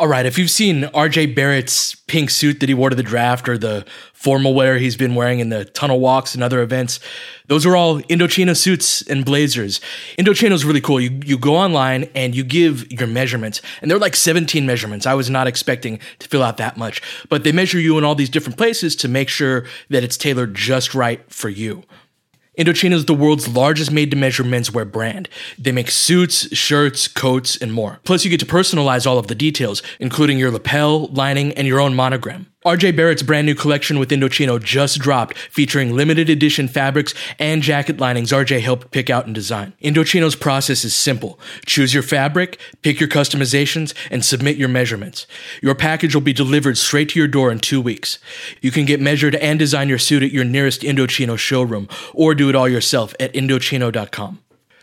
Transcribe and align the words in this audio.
All 0.00 0.08
right, 0.08 0.24
if 0.24 0.38
you've 0.38 0.50
seen 0.50 0.84
RJ 0.84 1.34
Barrett's 1.34 1.94
pink 1.94 2.30
suit 2.30 2.60
that 2.60 2.70
he 2.70 2.74
wore 2.74 2.88
to 2.88 2.96
the 2.96 3.02
draft 3.02 3.46
or 3.50 3.58
the 3.58 3.84
formal 4.14 4.54
wear 4.54 4.78
he's 4.78 4.96
been 4.96 5.14
wearing 5.14 5.40
in 5.40 5.50
the 5.50 5.66
tunnel 5.66 6.00
walks 6.00 6.34
and 6.34 6.42
other 6.42 6.62
events, 6.62 7.00
those 7.48 7.66
are 7.66 7.76
all 7.76 8.00
Indochino 8.04 8.56
suits 8.56 9.02
and 9.02 9.26
blazers. 9.26 9.78
Indochino 10.18 10.52
is 10.52 10.64
really 10.64 10.80
cool. 10.80 11.02
You 11.02 11.20
you 11.26 11.36
go 11.36 11.54
online 11.54 12.08
and 12.14 12.34
you 12.34 12.44
give 12.44 12.90
your 12.90 13.08
measurements, 13.08 13.60
and 13.82 13.90
they're 13.90 13.98
like 13.98 14.16
17 14.16 14.64
measurements. 14.64 15.04
I 15.04 15.12
was 15.12 15.28
not 15.28 15.46
expecting 15.46 16.00
to 16.20 16.28
fill 16.28 16.42
out 16.42 16.56
that 16.56 16.78
much, 16.78 17.02
but 17.28 17.44
they 17.44 17.52
measure 17.52 17.78
you 17.78 17.98
in 17.98 18.04
all 18.04 18.14
these 18.14 18.30
different 18.30 18.56
places 18.56 18.96
to 18.96 19.08
make 19.08 19.28
sure 19.28 19.66
that 19.90 20.02
it's 20.02 20.16
tailored 20.16 20.54
just 20.54 20.94
right 20.94 21.30
for 21.30 21.50
you. 21.50 21.82
Indochino 22.60 22.92
is 22.92 23.06
the 23.06 23.14
world's 23.14 23.48
largest 23.48 23.90
made 23.90 24.10
to 24.10 24.18
measure 24.18 24.44
menswear 24.44 24.84
brand. 24.84 25.30
They 25.58 25.72
make 25.72 25.90
suits, 25.90 26.54
shirts, 26.54 27.08
coats, 27.08 27.56
and 27.56 27.72
more. 27.72 28.00
Plus, 28.04 28.22
you 28.22 28.30
get 28.30 28.40
to 28.40 28.44
personalize 28.44 29.06
all 29.06 29.16
of 29.16 29.28
the 29.28 29.34
details, 29.34 29.82
including 29.98 30.36
your 30.36 30.50
lapel, 30.50 31.06
lining, 31.06 31.54
and 31.54 31.66
your 31.66 31.80
own 31.80 31.94
monogram. 31.94 32.49
RJ 32.66 32.94
Barrett's 32.94 33.22
brand 33.22 33.46
new 33.46 33.54
collection 33.54 33.98
with 33.98 34.10
Indochino 34.10 34.62
just 34.62 34.98
dropped, 34.98 35.38
featuring 35.38 35.96
limited 35.96 36.28
edition 36.28 36.68
fabrics 36.68 37.14
and 37.38 37.62
jacket 37.62 37.96
linings 37.96 38.32
RJ 38.32 38.60
helped 38.60 38.90
pick 38.90 39.08
out 39.08 39.24
and 39.24 39.34
design. 39.34 39.72
Indochino's 39.82 40.36
process 40.36 40.84
is 40.84 40.94
simple. 40.94 41.40
Choose 41.64 41.94
your 41.94 42.02
fabric, 42.02 42.60
pick 42.82 43.00
your 43.00 43.08
customizations, 43.08 43.94
and 44.10 44.22
submit 44.22 44.58
your 44.58 44.68
measurements. 44.68 45.26
Your 45.62 45.74
package 45.74 46.14
will 46.14 46.20
be 46.20 46.34
delivered 46.34 46.76
straight 46.76 47.08
to 47.10 47.18
your 47.18 47.28
door 47.28 47.50
in 47.50 47.60
two 47.60 47.80
weeks. 47.80 48.18
You 48.60 48.70
can 48.70 48.84
get 48.84 49.00
measured 49.00 49.36
and 49.36 49.58
design 49.58 49.88
your 49.88 49.96
suit 49.96 50.22
at 50.22 50.30
your 50.30 50.44
nearest 50.44 50.82
Indochino 50.82 51.38
showroom, 51.38 51.88
or 52.12 52.34
do 52.34 52.50
it 52.50 52.54
all 52.54 52.68
yourself 52.68 53.14
at 53.18 53.32
Indochino.com. 53.32 54.38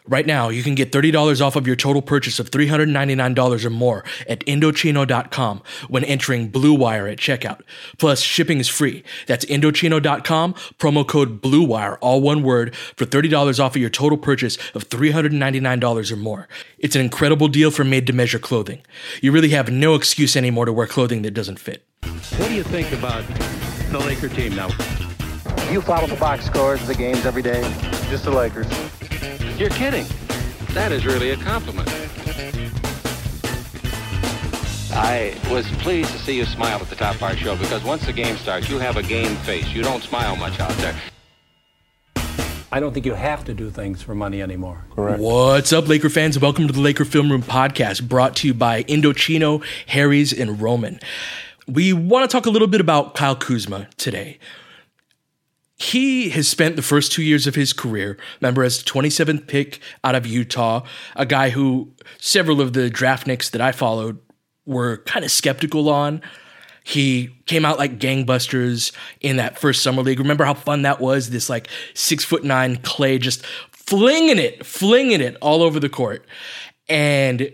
Right 0.07 0.25
now, 0.25 0.50
you 0.50 0.63
can 0.63 0.75
get 0.75 0.91
$30 0.91 1.41
off 1.45 1.56
of 1.56 1.68
your 1.68 1.75
total 1.75 2.01
purchase 2.01 2.40
of 2.40 2.50
$399 2.50 3.66
or 3.66 3.69
more 3.69 4.06
at 4.28 4.40
Indochino.com 4.45 5.62
when 5.90 6.03
entering 6.06 6.47
Blue 6.47 6.73
Wire 6.73 7.07
at 7.07 7.18
checkout. 7.18 7.62
Plus, 7.97 8.22
shipping 8.22 8.59
is 8.59 8.69
free. 8.69 9.03
That's 9.28 9.44
Indochino.com, 9.45 10.53
promo 10.79 11.06
code 11.06 11.41
Blue 11.41 11.63
Wire, 11.63 11.97
all 11.97 12.22
one 12.22 12.41
word, 12.41 12.75
for 12.75 13.06
$30 13.06 13.59
off 13.59 13.75
of 13.75 13.81
your 13.81 13.90
total 13.90 14.18
purchase 14.18 14.57
of 14.73 14.88
$399 14.88 16.12
or 16.12 16.16
more. 16.16 16.47
It's 16.79 16.95
an 16.95 17.01
incredible 17.01 17.50
deal 17.50 17.69
for 17.69 17.84
made 17.84 18.07
to 18.07 18.13
measure 18.13 18.39
clothing. 18.39 18.81
You 19.22 19.31
really 19.31 19.50
have 19.50 19.69
no 19.69 19.95
excuse 19.95 20.35
anymore 20.38 20.66
to 20.66 20.74
wear 20.74 20.88
clothing 20.88 21.24
that 21.24 21.31
doesn't 21.31 21.59
fit. 21.59 21.84
What 22.38 22.47
do 22.47 22.53
you 22.53 22.63
think 22.63 22.91
about 22.94 23.25
the 23.91 24.00
Laker 24.00 24.29
team 24.29 24.56
now? 24.56 24.69
You 25.69 25.81
follow 25.81 26.07
the 26.07 26.16
box 26.16 26.45
scores 26.45 26.81
of 26.81 26.88
the 26.88 26.95
games 26.95 27.25
every 27.25 27.41
day? 27.41 27.62
Just 28.09 28.24
the 28.24 28.31
Lakers. 28.31 28.68
You're 29.57 29.69
kidding. 29.69 30.06
That 30.73 30.91
is 30.91 31.03
really 31.03 31.31
a 31.31 31.38
compliment. 31.38 31.90
I 34.91 35.35
was 35.50 35.66
pleased 35.78 36.12
to 36.12 36.19
see 36.19 36.38
you 36.38 36.45
smile 36.45 36.79
at 36.79 36.88
the 36.91 36.95
top 36.95 37.16
of 37.16 37.23
our 37.23 37.35
show 37.35 37.56
because 37.56 37.84
once 37.84 38.06
the 38.06 38.13
game 38.13 38.38
starts, 38.38 38.69
you 38.69 38.78
have 38.78 38.97
a 38.97 39.01
game 39.01 39.35
face. 39.38 39.68
You 39.73 39.81
don't 39.81 40.03
smile 40.03 40.35
much 40.35 40.59
out 40.59 40.69
there. 40.73 40.95
I 42.72 42.79
don't 42.79 42.94
think 42.94 43.07
you 43.07 43.16
have 43.16 43.45
to 43.45 43.56
do 43.56 43.72
things 43.72 44.03
for 44.03 44.13
money 44.13 44.44
anymore. 44.44 44.85
Correct. 44.94 45.19
What's 45.19 45.74
up, 45.74 45.88
Laker 45.88 46.09
fans? 46.09 46.38
Welcome 46.38 46.68
to 46.68 46.74
the 46.74 46.81
Laker 46.81 47.06
Film 47.06 47.31
Room 47.31 47.41
podcast 47.41 48.07
brought 48.07 48.35
to 48.35 48.47
you 48.47 48.53
by 48.53 48.84
Indochino, 48.84 49.66
Harry's, 49.88 50.34
and 50.34 50.62
Roman. 50.62 51.00
We 51.68 51.94
want 51.94 52.29
to 52.29 52.31
talk 52.31 52.45
a 52.45 52.51
little 52.51 52.68
bit 52.68 52.79
about 52.79 53.16
Kyle 53.16 53.35
Kuzma 53.35 53.88
today. 53.97 54.38
He 55.80 56.30
has 56.32 56.48
spent 56.48 56.76
the 56.76 56.82
first 56.82 57.12
two 57.12 57.22
years 57.22 57.46
of 57.46 57.54
his 57.54 57.72
career, 57.72 58.18
remember, 58.42 58.64
as 58.64 58.84
the 58.84 58.90
27th 58.90 59.46
pick 59.46 59.80
out 60.04 60.16
of 60.16 60.26
Utah, 60.26 60.84
a 61.16 61.26
guy 61.26 61.52
who 61.52 61.94
several 62.18 62.60
of 62.60 62.74
the 62.74 62.90
draft 62.90 63.28
nicks 63.28 63.52
that 63.52 63.62
I 63.62 63.72
followed 63.72 64.18
were 64.66 64.98
kind 65.06 65.24
of 65.24 65.30
skeptical 65.30 65.88
on. 65.88 66.22
He 66.84 67.30
came 67.46 67.64
out 67.64 67.78
like 67.78 68.00
gangbusters 68.00 68.92
in 69.22 69.38
that 69.38 69.60
first 69.60 69.84
summer 69.84 70.02
league. 70.02 70.20
Remember 70.20 70.46
how 70.46 70.56
fun 70.56 70.82
that 70.82 71.00
was? 71.00 71.30
This 71.30 71.48
like 71.48 71.68
six 71.94 72.26
foot 72.26 72.44
nine 72.44 72.78
clay 72.78 73.20
just 73.20 73.46
flinging 73.72 74.40
it, 74.40 74.66
flinging 74.66 75.22
it 75.22 75.38
all 75.42 75.62
over 75.62 75.80
the 75.80 75.90
court. 75.90 76.26
And 76.90 77.52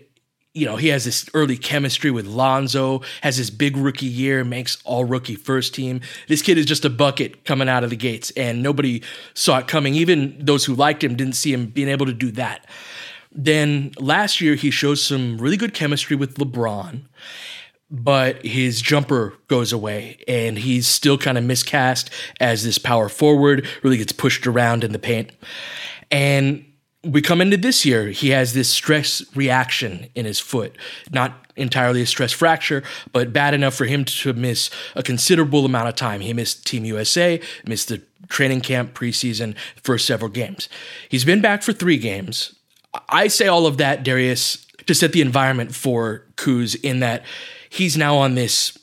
you 0.53 0.67
know, 0.67 0.75
he 0.75 0.89
has 0.89 1.03
this 1.03 1.27
early 1.33 1.57
chemistry 1.57 2.11
with 2.11 2.27
Lonzo, 2.27 3.01
has 3.21 3.37
this 3.37 3.49
big 3.49 3.75
rookie 3.75 4.05
year, 4.05 4.43
makes 4.43 4.77
all 4.85 5.03
rookie 5.03 5.35
first 5.35 5.73
team. 5.73 6.01
This 6.27 6.43
kid 6.43 6.59
is 6.59 6.67
just 6.67 6.85
a 6.85 6.91
bucket 6.91 7.43
coming 7.43 7.67
out 7.67 7.83
of 7.83 7.89
the 7.89 7.95
gates, 7.95 8.31
and 8.37 8.61
nobody 8.61 9.01
saw 9.33 9.57
it 9.57 9.67
coming. 9.67 9.95
Even 9.95 10.37
those 10.39 10.65
who 10.65 10.75
liked 10.75 11.03
him 11.03 11.15
didn't 11.15 11.33
see 11.33 11.51
him 11.51 11.67
being 11.67 11.89
able 11.89 12.05
to 12.05 12.13
do 12.13 12.29
that. 12.31 12.67
Then 13.31 13.94
last 13.97 14.41
year, 14.41 14.53
he 14.53 14.69
shows 14.69 15.03
some 15.03 15.39
really 15.39 15.57
good 15.57 15.73
chemistry 15.73 16.15
with 16.15 16.35
LeBron, 16.35 17.01
but 17.89 18.45
his 18.45 18.79
jumper 18.79 19.33
goes 19.47 19.73
away, 19.73 20.17
and 20.27 20.59
he's 20.59 20.85
still 20.85 21.17
kind 21.17 21.39
of 21.39 21.44
miscast 21.44 22.11
as 22.39 22.63
this 22.63 22.77
power 22.77 23.09
forward, 23.09 23.67
really 23.81 23.97
gets 23.97 24.11
pushed 24.11 24.45
around 24.45 24.83
in 24.83 24.91
the 24.91 24.99
paint. 24.99 25.31
And 26.11 26.63
we 27.03 27.21
come 27.21 27.41
into 27.41 27.57
this 27.57 27.85
year, 27.85 28.07
he 28.07 28.29
has 28.29 28.53
this 28.53 28.69
stress 28.69 29.23
reaction 29.35 30.07
in 30.15 30.25
his 30.25 30.39
foot. 30.39 30.77
Not 31.11 31.33
entirely 31.55 32.01
a 32.01 32.05
stress 32.05 32.31
fracture, 32.31 32.83
but 33.11 33.33
bad 33.33 33.53
enough 33.53 33.75
for 33.75 33.85
him 33.85 34.05
to 34.05 34.33
miss 34.33 34.69
a 34.95 35.03
considerable 35.03 35.65
amount 35.65 35.89
of 35.89 35.95
time. 35.95 36.21
He 36.21 36.33
missed 36.33 36.65
Team 36.65 36.85
USA, 36.85 37.39
missed 37.67 37.89
the 37.89 38.01
training 38.29 38.61
camp 38.61 38.94
preseason, 38.94 39.55
first 39.81 40.05
several 40.05 40.31
games. 40.31 40.69
He's 41.09 41.25
been 41.25 41.41
back 41.41 41.61
for 41.61 41.73
three 41.73 41.97
games. 41.97 42.55
I 43.09 43.27
say 43.27 43.47
all 43.47 43.65
of 43.65 43.77
that, 43.77 44.03
Darius, 44.03 44.65
to 44.85 44.95
set 44.95 45.11
the 45.11 45.21
environment 45.21 45.75
for 45.75 46.25
Kuz 46.35 46.75
in 46.83 46.99
that 46.99 47.23
he's 47.69 47.97
now 47.97 48.15
on 48.15 48.35
this 48.35 48.77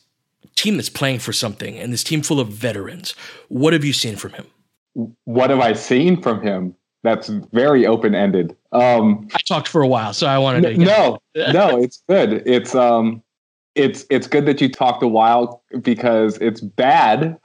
team 0.57 0.77
that's 0.77 0.91
playing 0.91 1.21
for 1.21 1.33
something 1.33 1.79
and 1.79 1.93
this 1.93 2.05
team 2.05 2.23
full 2.23 2.39
of 2.39 2.49
veterans. 2.49 3.15
What 3.49 3.73
have 3.73 3.85
you 3.85 3.93
seen 3.93 4.17
from 4.17 4.33
him? 4.33 4.47
What 5.25 5.51
have 5.51 5.61
I 5.61 5.73
seen 5.73 6.21
from 6.21 6.43
him? 6.43 6.75
That's 7.03 7.29
very 7.53 7.87
open 7.87 8.15
ended. 8.15 8.57
Um, 8.73 9.29
I 9.35 9.39
talked 9.39 9.69
for 9.69 9.83
a 9.83 9.89
while, 9.89 10.13
so 10.13 10.27
I 10.27 10.39
wanted 10.39 10.63
to. 10.63 10.77
no, 10.77 11.19
no, 11.35 11.81
it's 11.81 12.03
good. 12.09 12.43
It's 12.47 12.75
um, 12.75 13.23
it's 13.75 14.05
it's 14.11 14.27
good 14.27 14.47
that 14.47 14.61
you 14.61 14.69
talked 14.69 15.03
a 15.03 15.09
while 15.09 15.63
because 15.81 16.37
it's 16.39 16.61
bad 16.61 17.39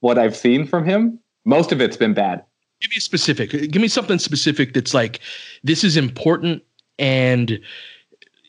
what 0.00 0.18
I've 0.18 0.36
seen 0.36 0.66
from 0.66 0.84
him. 0.84 1.18
Most 1.44 1.72
of 1.72 1.80
it's 1.80 1.96
been 1.96 2.14
bad. 2.14 2.44
Give 2.80 2.90
me 2.90 2.96
a 2.96 3.00
specific. 3.00 3.50
Give 3.50 3.82
me 3.82 3.88
something 3.88 4.18
specific 4.18 4.74
that's 4.74 4.94
like 4.94 5.20
this 5.64 5.84
is 5.84 5.96
important 5.96 6.62
and 6.98 7.58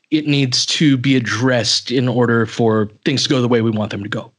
it 0.10 0.28
needs 0.28 0.66
to 0.66 0.98
be 0.98 1.16
addressed 1.16 1.92
in 1.92 2.08
order 2.08 2.46
for 2.46 2.90
things 3.06 3.24
to 3.24 3.30
go 3.30 3.42
the 3.42 3.48
way 3.48 3.62
we 3.62 3.72
want 3.72 3.92
them 3.92 4.04
to 4.04 4.10
go. 4.10 4.32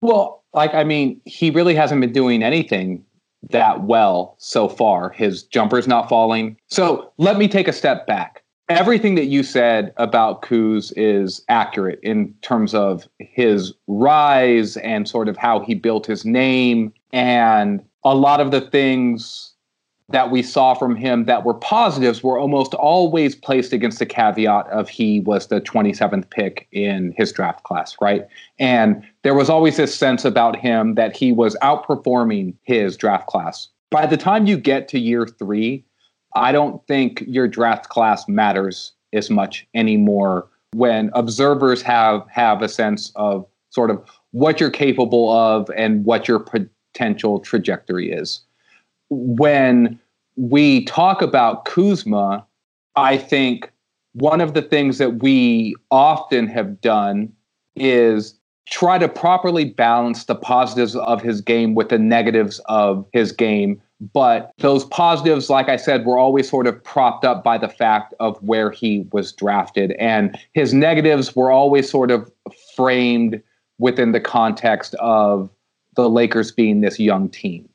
Well, 0.00 0.44
like 0.52 0.74
I 0.74 0.84
mean, 0.84 1.20
he 1.24 1.50
really 1.50 1.74
hasn't 1.74 2.00
been 2.00 2.12
doing 2.12 2.42
anything 2.42 3.04
that 3.50 3.84
well 3.84 4.34
so 4.38 4.68
far. 4.68 5.10
His 5.10 5.42
jumper's 5.42 5.86
not 5.86 6.08
falling. 6.08 6.56
So 6.68 7.12
let 7.18 7.38
me 7.38 7.48
take 7.48 7.68
a 7.68 7.72
step 7.72 8.06
back. 8.06 8.42
Everything 8.68 9.14
that 9.14 9.26
you 9.26 9.44
said 9.44 9.94
about 9.96 10.42
Kuz 10.42 10.92
is 10.96 11.44
accurate 11.48 12.00
in 12.02 12.34
terms 12.42 12.74
of 12.74 13.08
his 13.20 13.72
rise 13.86 14.76
and 14.78 15.08
sort 15.08 15.28
of 15.28 15.36
how 15.36 15.60
he 15.60 15.74
built 15.74 16.04
his 16.04 16.24
name 16.24 16.92
and 17.12 17.84
a 18.02 18.14
lot 18.14 18.40
of 18.40 18.50
the 18.50 18.60
things 18.60 19.52
that 20.08 20.30
we 20.30 20.42
saw 20.42 20.74
from 20.74 20.94
him 20.94 21.24
that 21.24 21.44
were 21.44 21.54
positives 21.54 22.22
were 22.22 22.38
almost 22.38 22.74
always 22.74 23.34
placed 23.34 23.72
against 23.72 23.98
the 23.98 24.06
caveat 24.06 24.68
of 24.68 24.88
he 24.88 25.20
was 25.20 25.48
the 25.48 25.60
27th 25.60 26.30
pick 26.30 26.68
in 26.70 27.12
his 27.16 27.32
draft 27.32 27.64
class, 27.64 27.96
right? 28.00 28.26
And 28.58 29.02
there 29.22 29.34
was 29.34 29.50
always 29.50 29.76
this 29.76 29.94
sense 29.94 30.24
about 30.24 30.56
him 30.56 30.94
that 30.94 31.16
he 31.16 31.32
was 31.32 31.56
outperforming 31.56 32.54
his 32.62 32.96
draft 32.96 33.26
class. 33.26 33.68
By 33.90 34.06
the 34.06 34.16
time 34.16 34.46
you 34.46 34.56
get 34.56 34.86
to 34.88 34.98
year 34.98 35.26
three, 35.26 35.84
I 36.36 36.52
don't 36.52 36.86
think 36.86 37.24
your 37.26 37.48
draft 37.48 37.88
class 37.88 38.28
matters 38.28 38.92
as 39.12 39.28
much 39.28 39.66
anymore 39.74 40.48
when 40.72 41.10
observers 41.14 41.82
have 41.82 42.26
have 42.28 42.62
a 42.62 42.68
sense 42.68 43.10
of 43.16 43.46
sort 43.70 43.90
of 43.90 44.04
what 44.32 44.60
you're 44.60 44.70
capable 44.70 45.30
of 45.32 45.70
and 45.76 46.04
what 46.04 46.28
your 46.28 46.38
potential 46.38 47.40
trajectory 47.40 48.12
is 48.12 48.42
when 49.10 49.98
we 50.36 50.84
talk 50.84 51.22
about 51.22 51.64
Kuzma, 51.64 52.44
I 52.96 53.16
think 53.16 53.72
one 54.12 54.40
of 54.40 54.54
the 54.54 54.62
things 54.62 54.98
that 54.98 55.22
we 55.22 55.74
often 55.90 56.46
have 56.48 56.80
done 56.80 57.32
is 57.74 58.34
try 58.68 58.98
to 58.98 59.08
properly 59.08 59.66
balance 59.66 60.24
the 60.24 60.34
positives 60.34 60.96
of 60.96 61.22
his 61.22 61.40
game 61.40 61.74
with 61.74 61.88
the 61.88 61.98
negatives 61.98 62.60
of 62.66 63.06
his 63.12 63.32
game. 63.32 63.80
But 64.12 64.52
those 64.58 64.84
positives, 64.86 65.48
like 65.48 65.68
I 65.68 65.76
said, 65.76 66.04
were 66.04 66.18
always 66.18 66.48
sort 66.48 66.66
of 66.66 66.82
propped 66.82 67.24
up 67.24 67.42
by 67.42 67.56
the 67.56 67.68
fact 67.68 68.12
of 68.20 68.42
where 68.42 68.70
he 68.70 69.06
was 69.12 69.32
drafted. 69.32 69.92
And 69.92 70.38
his 70.52 70.74
negatives 70.74 71.34
were 71.34 71.50
always 71.50 71.88
sort 71.88 72.10
of 72.10 72.30
framed 72.74 73.42
within 73.78 74.12
the 74.12 74.20
context 74.20 74.94
of 74.96 75.48
the 75.94 76.10
Lakers 76.10 76.52
being 76.52 76.80
this 76.80 76.98
young 76.98 77.28
team. 77.28 77.68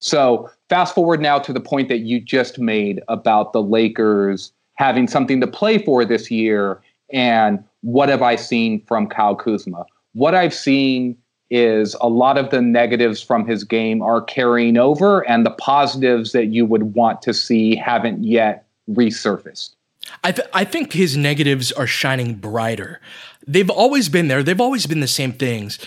So 0.00 0.50
fast 0.70 0.94
forward 0.94 1.20
now 1.20 1.38
to 1.40 1.52
the 1.52 1.60
point 1.60 1.88
that 1.88 1.98
you 1.98 2.20
just 2.20 2.58
made 2.58 3.02
about 3.08 3.52
the 3.52 3.62
Lakers 3.62 4.52
having 4.76 5.06
something 5.06 5.40
to 5.42 5.46
play 5.46 5.76
for 5.76 6.06
this 6.06 6.30
year. 6.30 6.80
And 7.12 7.62
what 7.82 8.08
have 8.08 8.22
I 8.22 8.36
seen 8.36 8.82
from 8.86 9.08
Kyle 9.08 9.34
Kuzma? 9.34 9.84
What 10.14 10.34
I've 10.34 10.54
seen 10.54 11.18
is 11.50 11.96
a 12.00 12.08
lot 12.08 12.38
of 12.38 12.50
the 12.50 12.62
negatives 12.62 13.20
from 13.20 13.46
his 13.46 13.64
game 13.64 14.00
are 14.00 14.22
carrying 14.22 14.76
over, 14.76 15.28
and 15.28 15.44
the 15.44 15.50
positives 15.50 16.30
that 16.30 16.46
you 16.46 16.64
would 16.64 16.94
want 16.94 17.20
to 17.22 17.34
see 17.34 17.74
haven't 17.74 18.22
yet 18.22 18.64
resurfaced. 18.88 19.74
I, 20.22 20.32
th- 20.32 20.48
I 20.54 20.64
think 20.64 20.92
his 20.92 21.16
negatives 21.16 21.72
are 21.72 21.88
shining 21.88 22.34
brighter. 22.34 23.00
They've 23.46 23.70
always 23.70 24.08
been 24.08 24.28
there. 24.28 24.44
They've 24.44 24.60
always 24.60 24.86
been 24.86 25.00
the 25.00 25.08
same 25.08 25.32
things. 25.32 25.78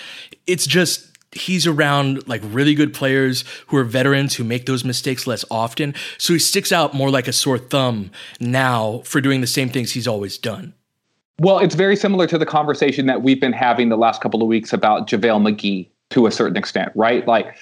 It's 0.46 0.68
just 0.68 1.13
he's 1.36 1.68
around 1.68 2.28
like 2.28 2.42
really 2.46 2.76
good 2.76 2.94
players 2.94 3.44
who 3.68 3.78
are 3.78 3.84
veterans 3.84 4.36
who 4.36 4.44
make 4.44 4.66
those 4.66 4.84
mistakes 4.84 5.28
less 5.28 5.44
often. 5.50 5.94
So 6.18 6.34
he 6.34 6.40
sticks 6.40 6.72
out 6.72 6.94
more 6.94 7.10
like 7.10 7.28
a 7.28 7.34
sore 7.34 7.58
thumb 7.58 8.12
now 8.40 9.02
for 9.06 9.22
doing 9.22 9.42
the 9.42 9.48
same 9.48 9.70
things 9.70 9.92
he's 9.92 10.08
always 10.08 10.38
done. 10.38 10.74
Well, 11.40 11.60
it's 11.60 11.76
very 11.76 11.96
similar 11.96 12.28
to 12.28 12.38
the 12.38 12.46
conversation 12.46 13.08
that 13.08 13.24
we've 13.24 13.42
been 13.42 13.54
having 13.54 13.90
the 13.90 13.98
last 13.98 14.22
couple 14.22 14.42
of 14.42 14.48
weeks 14.48 14.72
about 14.72 15.08
JaVale 15.08 15.42
McGee 15.42 15.90
to 16.12 16.28
a 16.28 16.32
certain 16.32 16.58
extent, 16.58 16.92
right? 16.96 17.28
Like 17.28 17.56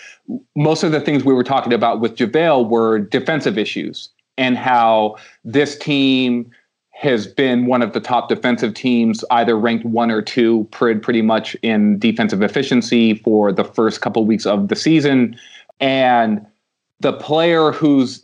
most 0.56 0.84
of 0.84 0.92
the 0.92 1.00
things 1.00 1.24
we 1.24 1.34
were 1.34 1.44
talking 1.44 1.74
about 1.74 2.02
with 2.02 2.18
JaVale 2.18 2.70
were 2.70 3.00
defensive 3.00 3.58
issues 3.58 4.10
and 4.38 4.58
how 4.58 5.16
this 5.46 5.78
team 5.78 6.52
has 7.02 7.26
been 7.26 7.66
one 7.66 7.82
of 7.82 7.94
the 7.94 8.00
top 8.00 8.30
defensive 8.30 8.76
teams, 8.76 9.26
either 9.32 9.58
ranked 9.58 9.84
one 9.84 10.12
or 10.12 10.22
two, 10.22 10.68
pretty 10.70 11.24
much 11.24 11.56
in 11.64 11.98
defensive 11.98 12.44
efficiency 12.44 13.16
for 13.16 13.52
the 13.52 13.64
first 13.64 14.02
couple 14.02 14.24
weeks 14.24 14.46
of 14.46 14.68
the 14.68 14.76
season. 14.76 15.36
And 15.80 16.46
the 17.00 17.14
player 17.14 17.72
who's 17.72 18.24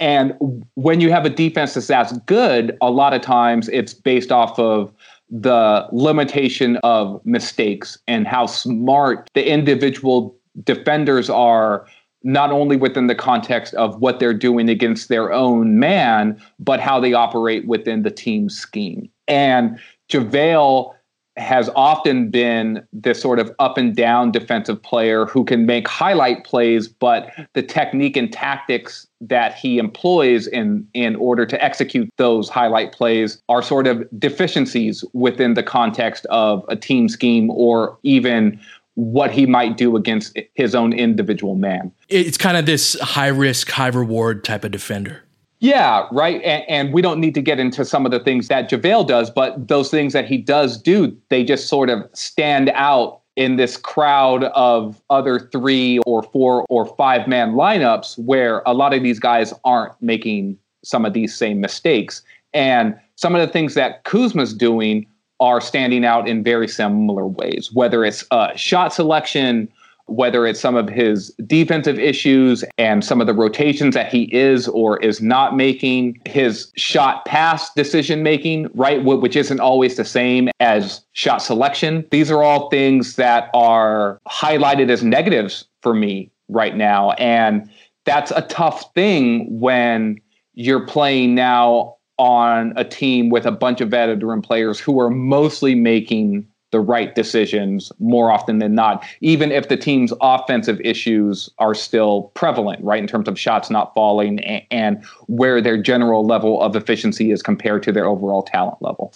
and 0.00 0.34
when 0.74 1.00
you 1.00 1.12
have 1.12 1.24
a 1.24 1.30
defense 1.30 1.74
that's 1.74 1.88
as 1.88 2.18
good, 2.26 2.76
a 2.82 2.90
lot 2.90 3.14
of 3.14 3.22
times 3.22 3.68
it's 3.68 3.94
based 3.94 4.32
off 4.32 4.58
of 4.58 4.92
the 5.30 5.86
limitation 5.92 6.78
of 6.78 7.24
mistakes 7.24 7.96
and 8.08 8.26
how 8.26 8.46
smart 8.46 9.30
the 9.34 9.48
individual 9.48 10.36
defenders 10.64 11.30
are 11.30 11.86
not 12.22 12.50
only 12.50 12.76
within 12.76 13.06
the 13.06 13.14
context 13.14 13.74
of 13.74 14.00
what 14.00 14.20
they're 14.20 14.34
doing 14.34 14.68
against 14.68 15.08
their 15.08 15.32
own 15.32 15.78
man, 15.78 16.40
but 16.58 16.80
how 16.80 17.00
they 17.00 17.12
operate 17.12 17.66
within 17.66 18.02
the 18.02 18.10
team 18.10 18.48
scheme. 18.48 19.08
And 19.26 19.78
JaVale 20.10 20.94
has 21.36 21.70
often 21.74 22.28
been 22.28 22.86
this 22.92 23.20
sort 23.20 23.38
of 23.38 23.50
up 23.58 23.78
and 23.78 23.96
down 23.96 24.30
defensive 24.30 24.82
player 24.82 25.24
who 25.26 25.44
can 25.44 25.64
make 25.64 25.88
highlight 25.88 26.44
plays, 26.44 26.86
but 26.86 27.32
the 27.54 27.62
technique 27.62 28.16
and 28.16 28.32
tactics 28.32 29.06
that 29.20 29.54
he 29.54 29.78
employs 29.78 30.46
in 30.48 30.86
in 30.92 31.16
order 31.16 31.46
to 31.46 31.62
execute 31.64 32.10
those 32.16 32.48
highlight 32.48 32.92
plays 32.92 33.40
are 33.48 33.62
sort 33.62 33.86
of 33.86 34.06
deficiencies 34.18 35.04
within 35.12 35.54
the 35.54 35.62
context 35.62 36.26
of 36.26 36.64
a 36.68 36.76
team 36.76 37.08
scheme 37.08 37.50
or 37.50 37.96
even 38.02 38.60
what 38.94 39.30
he 39.30 39.46
might 39.46 39.76
do 39.76 39.96
against 39.96 40.38
his 40.54 40.74
own 40.74 40.92
individual 40.92 41.54
man. 41.54 41.92
It's 42.08 42.36
kind 42.36 42.56
of 42.56 42.66
this 42.66 42.98
high 43.00 43.28
risk, 43.28 43.70
high 43.70 43.88
reward 43.88 44.44
type 44.44 44.64
of 44.64 44.72
defender. 44.72 45.22
Yeah, 45.60 46.06
right. 46.10 46.42
And, 46.42 46.64
and, 46.68 46.92
we 46.94 47.02
don't 47.02 47.20
need 47.20 47.34
to 47.34 47.42
get 47.42 47.60
into 47.60 47.84
some 47.84 48.06
of 48.06 48.12
the 48.12 48.20
things 48.20 48.48
that 48.48 48.70
JaVale 48.70 49.06
does, 49.06 49.30
but 49.30 49.68
those 49.68 49.90
things 49.90 50.14
that 50.14 50.26
he 50.26 50.38
does 50.38 50.80
do, 50.80 51.14
they 51.28 51.44
just 51.44 51.68
sort 51.68 51.90
of 51.90 52.08
stand 52.14 52.70
out 52.70 53.20
in 53.36 53.56
this 53.56 53.76
crowd 53.76 54.44
of 54.44 55.00
other 55.10 55.38
three 55.38 55.98
or 56.00 56.22
four 56.22 56.64
or 56.70 56.86
five 56.96 57.28
man 57.28 57.52
lineups 57.52 58.18
where 58.18 58.62
a 58.64 58.72
lot 58.72 58.94
of 58.94 59.02
these 59.02 59.20
guys 59.20 59.52
aren't 59.64 59.92
making 60.00 60.58
some 60.82 61.04
of 61.04 61.12
these 61.12 61.34
same 61.34 61.60
mistakes. 61.60 62.22
And 62.54 62.98
some 63.16 63.34
of 63.34 63.40
the 63.40 63.52
things 63.52 63.74
that 63.74 64.04
Kuzma's 64.04 64.54
doing 64.54 65.06
are 65.40 65.60
standing 65.60 66.04
out 66.04 66.28
in 66.28 66.42
very 66.42 66.68
similar 66.68 67.26
ways, 67.26 67.70
whether 67.72 68.04
it's 68.04 68.24
uh, 68.30 68.54
shot 68.54 68.92
selection, 68.92 69.68
whether 70.10 70.44
it's 70.44 70.60
some 70.60 70.74
of 70.74 70.88
his 70.88 71.28
defensive 71.46 71.98
issues 71.98 72.64
and 72.78 73.04
some 73.04 73.20
of 73.20 73.26
the 73.28 73.32
rotations 73.32 73.94
that 73.94 74.12
he 74.12 74.24
is 74.34 74.66
or 74.68 74.98
is 74.98 75.22
not 75.22 75.56
making, 75.56 76.20
his 76.26 76.72
shot 76.76 77.24
pass 77.24 77.72
decision 77.74 78.22
making, 78.22 78.68
right, 78.74 79.04
which 79.04 79.36
isn't 79.36 79.60
always 79.60 79.96
the 79.96 80.04
same 80.04 80.48
as 80.58 81.02
shot 81.12 81.38
selection. 81.38 82.04
These 82.10 82.30
are 82.30 82.42
all 82.42 82.68
things 82.70 83.16
that 83.16 83.50
are 83.54 84.20
highlighted 84.28 84.90
as 84.90 85.04
negatives 85.04 85.64
for 85.80 85.94
me 85.94 86.30
right 86.48 86.76
now. 86.76 87.12
And 87.12 87.70
that's 88.04 88.32
a 88.32 88.42
tough 88.42 88.92
thing 88.94 89.60
when 89.60 90.20
you're 90.54 90.86
playing 90.86 91.36
now 91.36 91.96
on 92.20 92.74
a 92.76 92.84
team 92.84 93.30
with 93.30 93.46
a 93.46 93.50
bunch 93.50 93.80
of 93.80 93.88
veteran 93.88 94.42
players 94.42 94.78
who 94.78 95.00
are 95.00 95.08
mostly 95.08 95.74
making 95.74 96.46
the 96.70 96.78
right 96.78 97.14
decisions 97.14 97.90
more 97.98 98.30
often 98.30 98.58
than 98.58 98.74
not, 98.74 99.04
even 99.22 99.50
if 99.50 99.68
the 99.68 99.76
team's 99.76 100.12
offensive 100.20 100.78
issues 100.84 101.48
are 101.58 101.74
still 101.74 102.30
prevalent, 102.34 102.84
right, 102.84 103.00
in 103.00 103.06
terms 103.06 103.26
of 103.26 103.38
shots 103.38 103.70
not 103.70 103.94
falling 103.94 104.38
and, 104.40 104.62
and 104.70 105.04
where 105.28 105.62
their 105.62 105.80
general 105.80 106.24
level 106.24 106.60
of 106.60 106.76
efficiency 106.76 107.30
is 107.30 107.42
compared 107.42 107.82
to 107.82 107.90
their 107.90 108.04
overall 108.04 108.42
talent 108.42 108.80
level. 108.82 109.14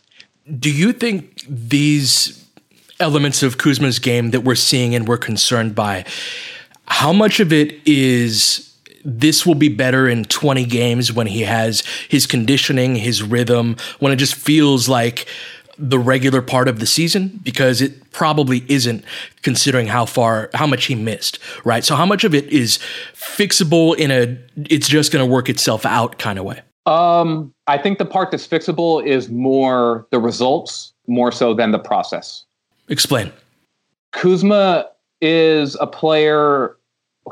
Do 0.59 0.71
you 0.71 0.95
think 0.95 1.45
these 1.47 2.43
elements 3.01 3.43
of 3.43 3.59
Kuzma's 3.59 3.99
game 3.99 4.31
that 4.31 4.41
we're 4.41 4.55
seeing 4.55 4.95
and 4.95 5.07
we're 5.07 5.19
concerned 5.19 5.75
by, 5.75 6.07
how 6.89 7.13
much 7.13 7.39
of 7.39 7.53
it 7.53 7.75
is 7.87 8.74
this 9.05 9.45
will 9.45 9.55
be 9.55 9.69
better 9.69 10.09
in 10.09 10.25
20 10.25 10.65
games 10.65 11.13
when 11.13 11.27
he 11.27 11.43
has 11.43 11.83
his 12.09 12.27
conditioning, 12.27 12.97
his 12.97 13.23
rhythm, 13.23 13.77
when 13.99 14.13
it 14.13 14.17
just 14.17 14.35
feels 14.35 14.89
like 14.89 15.27
the 15.77 15.99
regular 15.99 16.41
part 16.41 16.69
of 16.69 16.79
the 16.79 16.87
season 16.87 17.41
because 17.43 17.81
it 17.81 18.11
probably 18.13 18.65
isn't 18.69 19.05
considering 19.43 19.89
how 19.89 20.07
far 20.07 20.49
how 20.55 20.67
much 20.67 20.85
he 20.85 20.95
missed 20.95 21.41
right? 21.65 21.85
So 21.85 21.97
how 21.97 22.07
much 22.07 22.23
of 22.23 22.33
it 22.33 22.47
is 22.47 22.79
fixable 23.13 23.97
in 23.97 24.13
a 24.13 24.39
it's 24.71 24.89
just 24.89 25.13
going 25.13 25.25
to 25.25 25.31
work 25.31 25.49
itself 25.49 25.85
out 25.85 26.19
kind 26.19 26.39
of 26.39 26.45
way? 26.45 26.61
Um 26.87 27.53
i 27.67 27.77
think 27.77 27.99
the 27.99 28.05
part 28.05 28.31
that's 28.31 28.47
fixable 28.47 29.05
is 29.05 29.29
more 29.31 30.07
the 30.11 30.21
results 30.21 30.93
more 31.07 31.33
so 31.33 31.55
than 31.55 31.73
the 31.73 31.79
process. 31.79 32.45
Explain. 32.89 33.33
Kuzma 34.13 34.89
is 35.21 35.77
a 35.81 35.87
player 35.87 36.77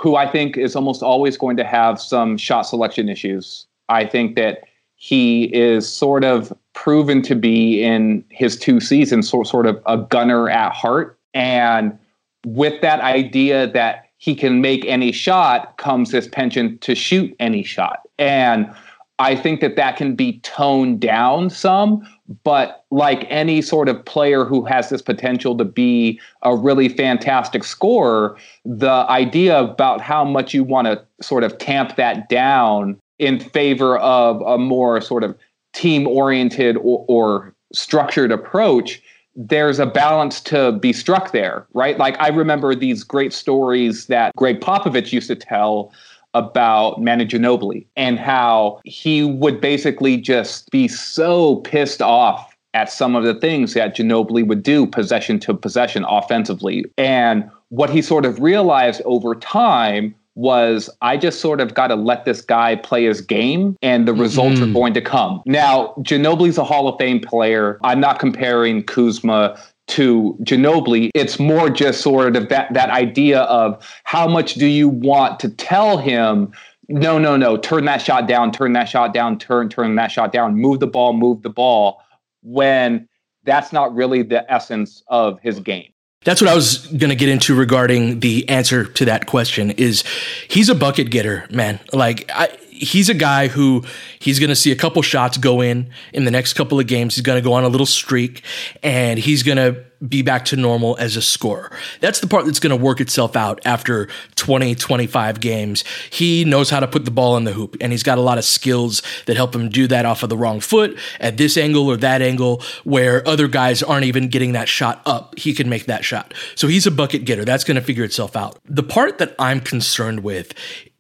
who 0.01 0.17
i 0.17 0.31
think 0.31 0.57
is 0.57 0.75
almost 0.77 1.03
always 1.03 1.37
going 1.37 1.57
to 1.57 1.65
have 1.65 2.01
some 2.01 2.37
shot 2.37 2.63
selection 2.63 3.09
issues 3.09 3.67
i 3.89 4.05
think 4.05 4.37
that 4.37 4.65
he 5.03 5.47
is 5.47 5.89
sort 5.89 6.23
of 6.23 6.53
proven 6.75 7.23
to 7.23 7.35
be 7.35 7.83
in 7.83 8.25
his 8.31 8.57
two 8.57 8.79
seasons 8.79 9.29
sort, 9.29 9.67
of 9.67 9.83
a 9.85 9.97
gunner 9.99 10.49
at 10.49 10.73
heart. 10.73 11.19
And 11.35 11.99
with 12.47 12.81
that 12.83 13.01
idea 13.01 13.67
that 13.73 14.07
he 14.19 14.37
can 14.37 14.61
make 14.61 14.85
any 14.85 15.11
shot 15.11 15.77
comes 15.77 16.13
this 16.13 16.29
penchant 16.29 16.83
to 16.83 16.95
shoot 16.95 17.35
any 17.41 17.65
shot. 17.65 18.09
And 18.17 18.73
I 19.19 19.35
think 19.35 19.61
that 19.61 19.75
that 19.75 19.97
can 19.97 20.15
be 20.15 20.39
toned 20.45 21.01
down 21.01 21.51
some, 21.51 22.07
but 22.45 22.85
like 22.91 23.27
any 23.29 23.63
sort 23.63 23.89
of 23.89 24.05
player 24.05 24.45
who 24.45 24.65
has 24.65 24.89
this 24.89 25.03
potential 25.03 25.57
to 25.57 25.65
be 25.65 26.21
a 26.43 26.57
really 26.57 26.89
fantastic 26.89 27.65
scorer, 27.65 28.37
the 28.65 29.07
idea 29.09 29.59
about 29.59 30.01
how 30.01 30.25
much 30.25 30.55
you 30.55 30.65
want 30.65 30.87
to 30.87 31.03
sort 31.21 31.45
of 31.45 31.57
tamp 31.59 31.97
that 31.97 32.29
down 32.29 32.99
in 33.19 33.39
favor 33.39 33.99
of 33.99 34.41
a 34.43 34.59
more 34.59 35.01
sort 35.01 35.25
of 35.25 35.37
team 35.73 36.07
oriented 36.07 36.77
or, 36.79 37.05
or, 37.09 37.55
structured 37.75 38.31
approach 38.31 39.01
there's 39.35 39.79
a 39.79 39.87
balance 39.87 40.43
to 40.43 40.73
be 40.73 40.93
struck 40.93 41.33
there 41.33 41.67
right? 41.73 41.97
Like 41.97 42.21
i 42.21 42.29
remember 42.29 42.75
these 42.75 43.03
great 43.03 43.33
stories 43.33 44.07
that 44.09 44.37
gregg 44.37 44.61
popovich 44.61 45.11
used 45.11 45.29
to 45.29 45.37
tell 45.37 45.91
about 46.35 47.01
Manu 47.03 47.25
Ginobili 47.25 47.87
and 47.97 48.19
how 48.19 48.81
he 48.85 49.25
would 49.25 49.61
basically 49.61 50.17
just 50.17 50.71
be 50.71 50.89
so 50.89 51.57
pissed 51.57 52.03
off 52.03 52.57
at 52.75 52.91
some 52.91 53.15
of 53.15 53.25
the 53.25 53.35
things 53.35 53.75
that 53.75 53.97
Ginobili 53.97 54.47
would 54.47 54.63
do 54.63 54.87
possession 54.87 55.39
to 55.41 55.55
possession 55.55 56.05
offensively. 56.09 56.85
And 56.97 57.51
what 57.69 57.91
he 57.91 58.01
sort 58.03 58.25
of 58.25 58.41
realized 58.41 59.03
over 59.05 59.35
time 59.35 60.15
was 60.35 60.89
I 61.03 61.17
just 61.19 61.41
sort 61.41 61.61
of 61.61 61.75
got 61.75 61.89
to 61.89 61.95
let 61.95 62.25
this 62.25 62.41
guy 62.41 62.77
play 62.77 63.05
his 63.05 63.21
game 63.21 63.77
and 63.83 64.09
the 64.09 64.15
results 64.15 64.61
mm-hmm. 64.61 64.71
are 64.71 64.73
going 64.73 64.95
to 64.95 65.03
come. 65.03 65.43
Now, 65.45 65.95
Ginobili's 65.99 66.57
a 66.57 66.65
Hall 66.65 66.89
of 66.89 66.99
Fame 66.99 67.21
player. 67.21 67.79
I'm 67.85 68.01
not 68.01 68.19
comparing 68.19 68.83
Kuzma 68.85 69.61
to 69.89 70.37
Ginobili. 70.43 71.11
It's 71.15 71.39
more 71.39 71.69
just 71.69 72.01
sort 72.01 72.37
of 72.37 72.49
that 72.49 72.73
that 72.73 72.91
idea 72.91 73.41
of 73.43 73.85
how 74.05 74.29
much 74.29 74.55
do 74.55 74.67
you 74.67 74.89
want 74.89 75.41
to 75.41 75.49
tell 75.49 75.99
him 75.99 76.53
no, 76.89 77.19
no, 77.19 77.37
no, 77.37 77.57
turn 77.57 77.85
that 77.87 78.03
shot 78.03 78.27
down, 78.27 78.53
turn 78.53 78.73
that 78.75 78.85
shot 78.85 79.15
down, 79.15 79.39
turn, 79.39 79.69
turn 79.69 79.95
that 79.95 80.11
shot 80.11 80.33
down, 80.33 80.57
move 80.57 80.81
the 80.81 80.87
ball, 80.87 81.13
move 81.13 81.43
the 81.43 81.49
ball, 81.49 82.03
when 82.43 83.09
that's 83.45 83.73
not 83.73 83.95
really 83.95 84.23
the 84.23 84.51
essence 84.53 85.03
of 85.09 85.41
his 85.41 85.59
game. 85.61 85.93
That's 86.25 86.41
what 86.41 86.51
I 86.51 86.55
was 86.55 86.87
going 86.87 87.11
to 87.11 87.17
get 87.17 87.29
into 87.29 87.55
regarding 87.55 88.21
the 88.21 88.49
answer 88.49 88.85
to 88.85 89.05
that 89.07 89.27
question 89.27 89.73
is 89.73 90.05
he's 90.49 90.69
a 90.69 90.75
bucket 90.75 91.11
getter, 91.11 91.47
man. 91.51 91.81
Like 91.93 92.31
I, 92.33 92.57
he's 92.83 93.09
a 93.09 93.15
guy 93.15 93.49
who 93.49 93.85
he's 94.19 94.39
going 94.39 94.51
to 94.51 94.57
see 94.57 94.73
a 94.73 94.77
couple 94.77 95.01
shots 95.03 95.39
go 95.39 95.61
in 95.61 95.91
in 96.13 96.25
the 96.25 96.31
next 96.31 96.55
couple 96.55 96.79
of 96.79 96.87
games. 96.87 97.15
He's 97.15 97.23
going 97.23 97.43
to 97.43 97.47
go 97.47 97.53
on 97.53 97.65
a 97.65 97.69
little 97.69 97.87
streak 97.87 98.43
and 98.83 99.19
he's 99.19 99.43
going 99.43 99.57
to 99.57 99.85
be 100.07 100.23
back 100.23 100.45
to 100.47 100.57
normal 100.57 100.97
as 100.99 101.17
a 101.17 101.23
scorer. 101.23 101.71
That's 102.01 102.19
the 102.21 102.27
part 102.27 102.45
that's 102.45 102.59
going 102.59 102.77
to 102.77 102.83
work 102.83 103.01
itself 103.01 103.37
out 103.37 103.61
after 103.65 104.09
20, 104.35 104.75
25 104.75 105.39
games. 105.39 105.85
He 106.11 106.45
knows 106.45 106.71
how 106.71 106.81
to 106.81 106.89
put 106.89 107.05
the 107.05 107.13
ball 107.13 107.37
in 107.37 107.45
the 107.45 107.53
hoop, 107.53 107.77
and 107.81 107.93
he's 107.93 108.03
got 108.03 108.19
a 108.19 108.21
lot 108.21 108.37
of 108.37 108.45
skills 108.45 109.03
that 109.27 109.37
help 109.37 109.55
him 109.55 109.69
do 109.69 109.87
that 109.87 110.05
off 110.05 110.25
of 110.25 110.29
the 110.29 110.37
wrong 110.37 110.59
foot 110.59 110.99
at 111.21 111.37
this 111.37 111.57
angle 111.57 111.89
or 111.89 111.97
that 111.99 112.21
angle 112.21 112.63
where 112.83 113.27
other 113.29 113.47
guys 113.47 113.81
aren't 113.81 114.05
even 114.05 114.29
getting 114.29 114.53
that 114.53 114.69
shot 114.69 115.01
up. 115.07 115.39
He 115.39 115.53
can 115.53 115.69
make 115.69 115.87
that 115.87 116.05
shot. 116.05 116.35
So 116.57 116.67
he's 116.67 116.87
a 116.87 116.91
bucket 116.91 117.25
getter. 117.25 117.45
That's 117.45 117.63
going 117.63 117.77
to 117.77 117.83
figure 117.83 118.05
itself 118.05 118.35
out. 118.35 118.59
The 118.65 118.83
part 118.83 119.19
that 119.19 119.37
I'm 119.39 119.61
concerned 119.61 120.25
with 120.25 120.53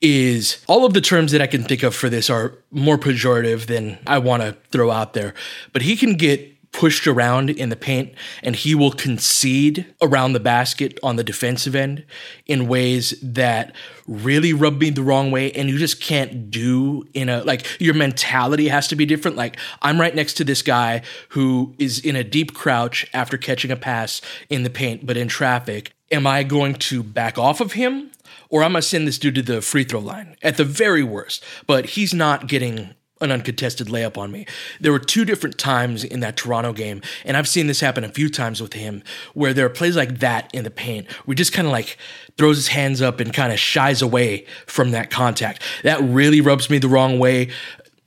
is 0.02 0.62
all 0.66 0.84
of 0.84 0.92
the 0.92 1.00
terms 1.00 1.32
that 1.32 1.40
I 1.40 1.46
can 1.46 1.62
think 1.62 1.82
of 1.82 1.94
for 1.94 2.10
this 2.10 2.28
are 2.28 2.58
more 2.70 2.98
pejorative 2.98 3.66
than 3.66 3.98
I 4.06 4.18
want 4.18 4.42
to 4.42 4.56
throw 4.70 4.90
out 4.90 5.14
there, 5.14 5.32
but 5.72 5.82
he 5.82 5.96
can 5.96 6.14
get 6.14 6.52
pushed 6.72 7.06
around 7.06 7.50
in 7.50 7.68
the 7.68 7.76
paint 7.76 8.14
and 8.42 8.56
he 8.56 8.74
will 8.74 8.90
concede 8.90 9.86
around 10.00 10.32
the 10.32 10.40
basket 10.40 10.98
on 11.02 11.16
the 11.16 11.24
defensive 11.24 11.74
end 11.74 12.04
in 12.46 12.66
ways 12.66 13.14
that 13.22 13.76
really 14.06 14.54
rub 14.54 14.80
me 14.80 14.88
the 14.88 15.02
wrong 15.02 15.30
way 15.30 15.52
and 15.52 15.68
you 15.68 15.78
just 15.78 16.00
can't 16.00 16.50
do 16.50 17.06
in 17.12 17.28
a 17.28 17.44
like 17.44 17.66
your 17.78 17.92
mentality 17.92 18.68
has 18.68 18.88
to 18.88 18.96
be 18.96 19.04
different. 19.04 19.36
Like 19.36 19.58
i'm 19.82 20.00
right 20.00 20.14
next 20.14 20.34
to 20.34 20.44
this 20.44 20.62
guy 20.62 21.02
who 21.30 21.74
is 21.78 22.00
in 22.00 22.16
a 22.16 22.24
deep 22.24 22.54
crouch 22.54 23.06
after 23.12 23.36
catching 23.36 23.70
a 23.70 23.76
pass 23.76 24.22
in 24.48 24.62
the 24.62 24.70
paint 24.70 25.04
but 25.04 25.16
in 25.18 25.28
traffic 25.28 25.92
am 26.10 26.26
i 26.26 26.42
going 26.42 26.74
to 26.74 27.02
back 27.02 27.36
off 27.38 27.60
of 27.60 27.72
him 27.72 28.10
or 28.52 28.62
I'm 28.62 28.72
gonna 28.72 28.82
send 28.82 29.08
this 29.08 29.18
dude 29.18 29.34
to 29.34 29.42
the 29.42 29.60
free 29.60 29.82
throw 29.82 29.98
line 29.98 30.36
at 30.42 30.56
the 30.56 30.64
very 30.64 31.02
worst. 31.02 31.42
But 31.66 31.86
he's 31.86 32.14
not 32.14 32.46
getting 32.46 32.94
an 33.20 33.30
uncontested 33.32 33.86
layup 33.86 34.18
on 34.18 34.30
me. 34.32 34.46
There 34.80 34.92
were 34.92 34.98
two 34.98 35.24
different 35.24 35.56
times 35.56 36.02
in 36.04 36.20
that 36.20 36.36
Toronto 36.36 36.72
game, 36.72 37.00
and 37.24 37.36
I've 37.36 37.48
seen 37.48 37.68
this 37.68 37.80
happen 37.80 38.04
a 38.04 38.08
few 38.08 38.28
times 38.28 38.60
with 38.60 38.72
him, 38.72 39.02
where 39.32 39.54
there 39.54 39.64
are 39.64 39.70
plays 39.70 39.96
like 39.96 40.18
that 40.18 40.52
in 40.52 40.64
the 40.64 40.70
paint 40.70 41.10
where 41.24 41.34
he 41.34 41.36
just 41.36 41.52
kind 41.52 41.66
of 41.66 41.72
like 41.72 41.96
throws 42.36 42.56
his 42.56 42.68
hands 42.68 43.00
up 43.00 43.20
and 43.20 43.32
kind 43.32 43.52
of 43.52 43.58
shies 43.58 44.02
away 44.02 44.44
from 44.66 44.90
that 44.90 45.10
contact. 45.10 45.62
That 45.84 46.00
really 46.02 46.40
rubs 46.40 46.68
me 46.68 46.78
the 46.78 46.88
wrong 46.88 47.18
way. 47.18 47.50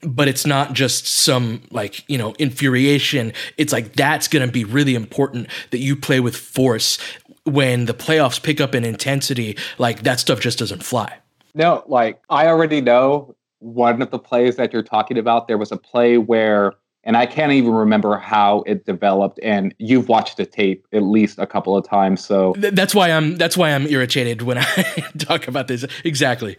But 0.02 0.28
it's 0.28 0.46
not 0.46 0.74
just 0.74 1.08
some 1.08 1.64
like, 1.72 2.08
you 2.08 2.20
know, 2.20 2.36
infuriation. 2.38 3.34
It's 3.58 3.74
like 3.74 3.94
that's 3.94 4.28
going 4.28 4.46
to 4.46 4.52
be 4.52 4.64
really 4.64 4.94
important 4.94 5.48
that 5.72 5.80
you 5.80 5.96
play 5.96 6.20
with 6.20 6.38
force 6.38 7.00
when 7.46 7.86
the 7.86 7.94
playoffs 7.94 8.42
pick 8.42 8.60
up 8.60 8.76
in 8.76 8.84
intensity. 8.84 9.58
Like 9.78 10.04
that 10.04 10.20
stuff 10.20 10.40
just 10.40 10.60
doesn't 10.60 10.84
fly. 10.84 11.18
No, 11.54 11.84
like 11.88 12.22
I 12.30 12.48
already 12.48 12.82
know 12.82 13.36
one 13.60 14.02
of 14.02 14.12
the 14.12 14.20
plays 14.20 14.58
that 14.58 14.74
you're 14.74 14.84
talking 14.84 15.18
about, 15.18 15.48
there 15.48 15.58
was 15.58 15.72
a 15.72 15.78
play 15.78 16.18
where, 16.18 16.74
and 17.04 17.16
I 17.16 17.26
can't 17.26 17.52
even 17.52 17.72
remember 17.72 18.18
how 18.18 18.64
it 18.66 18.86
developed. 18.86 19.40
And 19.42 19.74
you've 19.80 20.10
watched 20.10 20.38
the 20.38 20.46
tape 20.46 20.86
at 20.92 21.04
least 21.04 21.40
a 21.40 21.48
couple 21.48 21.78
of 21.78 21.88
times, 21.88 22.24
so 22.24 22.54
that's 22.58 22.94
why 22.94 23.12
I'm 23.12 23.38
that's 23.38 23.56
why 23.56 23.74
I'm 23.74 23.88
irritated 23.88 24.42
when 24.42 24.58
I 24.62 24.84
talk 25.18 25.48
about 25.48 25.68
this. 25.68 25.86
Exactly. 26.04 26.58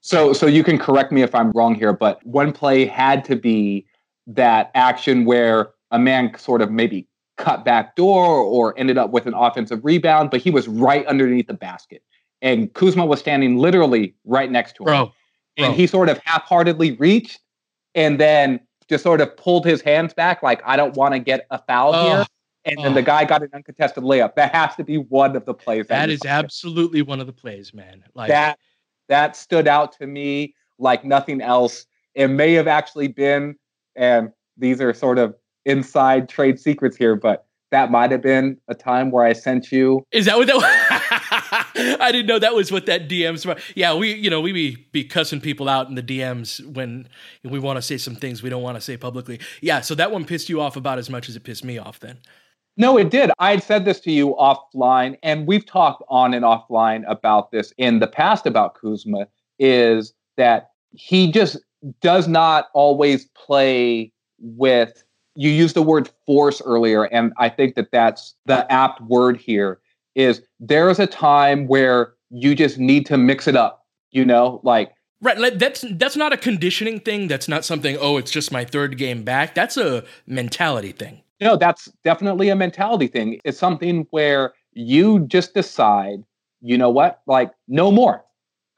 So, 0.00 0.34
so 0.34 0.46
you 0.46 0.62
can 0.62 0.78
correct 0.78 1.12
me 1.12 1.22
if 1.22 1.34
I'm 1.34 1.50
wrong 1.52 1.74
here, 1.74 1.94
but 1.94 2.24
one 2.26 2.52
play 2.52 2.84
had 2.84 3.24
to 3.24 3.36
be 3.36 3.86
that 4.26 4.70
action 4.74 5.24
where 5.24 5.70
a 5.92 5.98
man 5.98 6.36
sort 6.36 6.60
of 6.60 6.70
maybe 6.70 7.06
cut 7.36 7.64
back 7.64 7.96
door 7.96 8.38
or 8.38 8.78
ended 8.78 8.98
up 8.98 9.10
with 9.10 9.26
an 9.26 9.34
offensive 9.34 9.84
rebound, 9.84 10.30
but 10.30 10.40
he 10.40 10.50
was 10.50 10.68
right 10.68 11.06
underneath 11.06 11.46
the 11.46 11.54
basket. 11.54 12.02
And 12.42 12.72
Kuzma 12.74 13.06
was 13.06 13.20
standing 13.20 13.56
literally 13.56 14.14
right 14.24 14.50
next 14.50 14.76
to 14.76 14.82
him. 14.82 14.86
Bro, 14.86 15.12
and 15.56 15.74
he 15.74 15.86
sort 15.86 16.08
of 16.08 16.18
half-heartedly 16.24 16.92
reached 16.92 17.40
and 17.94 18.18
then 18.18 18.60
just 18.88 19.04
sort 19.04 19.20
of 19.20 19.36
pulled 19.36 19.64
his 19.64 19.80
hands 19.80 20.12
back 20.12 20.42
like 20.42 20.60
I 20.64 20.76
don't 20.76 20.96
want 20.96 21.14
to 21.14 21.18
get 21.18 21.46
a 21.50 21.58
foul 21.58 21.94
oh, 21.94 22.08
here. 22.08 22.26
And 22.66 22.78
oh. 22.78 22.82
then 22.82 22.94
the 22.94 23.02
guy 23.02 23.24
got 23.24 23.42
an 23.42 23.50
uncontested 23.54 24.04
layup. 24.04 24.34
That 24.34 24.54
has 24.54 24.74
to 24.76 24.84
be 24.84 24.98
one 24.98 25.36
of 25.36 25.44
the 25.44 25.54
plays. 25.54 25.86
that, 25.88 26.06
that 26.06 26.10
is 26.10 26.20
absolutely 26.24 27.02
one 27.02 27.20
of 27.20 27.26
the 27.26 27.32
plays, 27.32 27.74
man. 27.74 28.02
Like 28.14 28.28
that 28.28 28.58
that 29.08 29.36
stood 29.36 29.68
out 29.68 29.92
to 29.98 30.06
me 30.06 30.54
like 30.78 31.04
nothing 31.04 31.40
else. 31.40 31.86
It 32.14 32.28
may 32.28 32.54
have 32.54 32.66
actually 32.66 33.08
been, 33.08 33.56
and 33.96 34.32
these 34.56 34.80
are 34.80 34.94
sort 34.94 35.18
of 35.18 35.34
inside 35.64 36.28
trade 36.28 36.58
secrets 36.58 36.96
here, 36.96 37.16
but 37.16 37.46
that 37.74 37.90
might 37.90 38.12
have 38.12 38.22
been 38.22 38.56
a 38.68 38.74
time 38.74 39.10
where 39.10 39.24
I 39.24 39.32
sent 39.32 39.72
you. 39.72 40.06
Is 40.12 40.26
that 40.26 40.36
what 40.36 40.46
that? 40.46 40.54
Was? 40.54 40.64
I 42.00 42.12
didn't 42.12 42.26
know 42.26 42.38
that 42.38 42.54
was 42.54 42.70
what 42.70 42.86
that 42.86 43.08
DMs. 43.08 43.44
Were. 43.44 43.56
Yeah, 43.74 43.94
we 43.94 44.14
you 44.14 44.30
know 44.30 44.40
we 44.40 44.52
be, 44.52 44.76
be 44.92 45.02
cussing 45.02 45.40
people 45.40 45.68
out 45.68 45.88
in 45.88 45.96
the 45.96 46.02
DMs 46.02 46.64
when 46.64 47.08
we 47.42 47.58
want 47.58 47.76
to 47.76 47.82
say 47.82 47.98
some 47.98 48.14
things 48.14 48.44
we 48.44 48.48
don't 48.48 48.62
want 48.62 48.76
to 48.76 48.80
say 48.80 48.96
publicly. 48.96 49.40
Yeah, 49.60 49.80
so 49.80 49.96
that 49.96 50.12
one 50.12 50.24
pissed 50.24 50.48
you 50.48 50.60
off 50.60 50.76
about 50.76 50.98
as 50.98 51.10
much 51.10 51.28
as 51.28 51.34
it 51.34 51.42
pissed 51.42 51.64
me 51.64 51.76
off. 51.76 51.98
Then. 51.98 52.18
No, 52.76 52.96
it 52.96 53.10
did. 53.10 53.32
I 53.40 53.50
had 53.50 53.62
said 53.62 53.84
this 53.84 54.00
to 54.00 54.12
you 54.12 54.36
offline, 54.38 55.16
and 55.24 55.46
we've 55.46 55.66
talked 55.66 56.02
on 56.08 56.32
and 56.32 56.44
offline 56.44 57.02
about 57.08 57.50
this 57.50 57.72
in 57.76 57.98
the 57.98 58.06
past 58.06 58.46
about 58.46 58.76
Kuzma. 58.80 59.26
Is 59.58 60.14
that 60.36 60.70
he 60.92 61.32
just 61.32 61.58
does 62.00 62.28
not 62.28 62.68
always 62.72 63.26
play 63.34 64.12
with 64.38 65.02
you 65.34 65.50
used 65.50 65.74
the 65.74 65.82
word 65.82 66.10
force 66.26 66.62
earlier 66.64 67.04
and 67.04 67.32
i 67.38 67.48
think 67.48 67.74
that 67.74 67.90
that's 67.92 68.34
the 68.46 68.70
apt 68.72 69.00
word 69.02 69.36
here 69.36 69.80
is 70.14 70.42
there 70.60 70.90
is 70.90 70.98
a 70.98 71.06
time 71.06 71.66
where 71.66 72.14
you 72.30 72.54
just 72.54 72.78
need 72.78 73.06
to 73.06 73.16
mix 73.16 73.46
it 73.46 73.56
up 73.56 73.84
you 74.10 74.24
know 74.24 74.60
like 74.62 74.92
right 75.20 75.58
that's 75.58 75.84
that's 75.92 76.16
not 76.16 76.32
a 76.32 76.36
conditioning 76.36 77.00
thing 77.00 77.28
that's 77.28 77.48
not 77.48 77.64
something 77.64 77.96
oh 78.00 78.16
it's 78.16 78.30
just 78.30 78.52
my 78.52 78.64
third 78.64 78.96
game 78.98 79.22
back 79.22 79.54
that's 79.54 79.76
a 79.76 80.04
mentality 80.26 80.92
thing 80.92 81.20
No, 81.40 81.56
that's 81.56 81.90
definitely 82.04 82.48
a 82.48 82.56
mentality 82.56 83.08
thing. 83.08 83.40
It's 83.44 83.58
something 83.58 84.06
where 84.10 84.54
you 84.72 85.26
just 85.26 85.52
decide, 85.52 86.24
you 86.60 86.78
know 86.78 86.90
what, 86.90 87.20
like 87.26 87.52
no 87.68 87.90
more. 87.90 88.24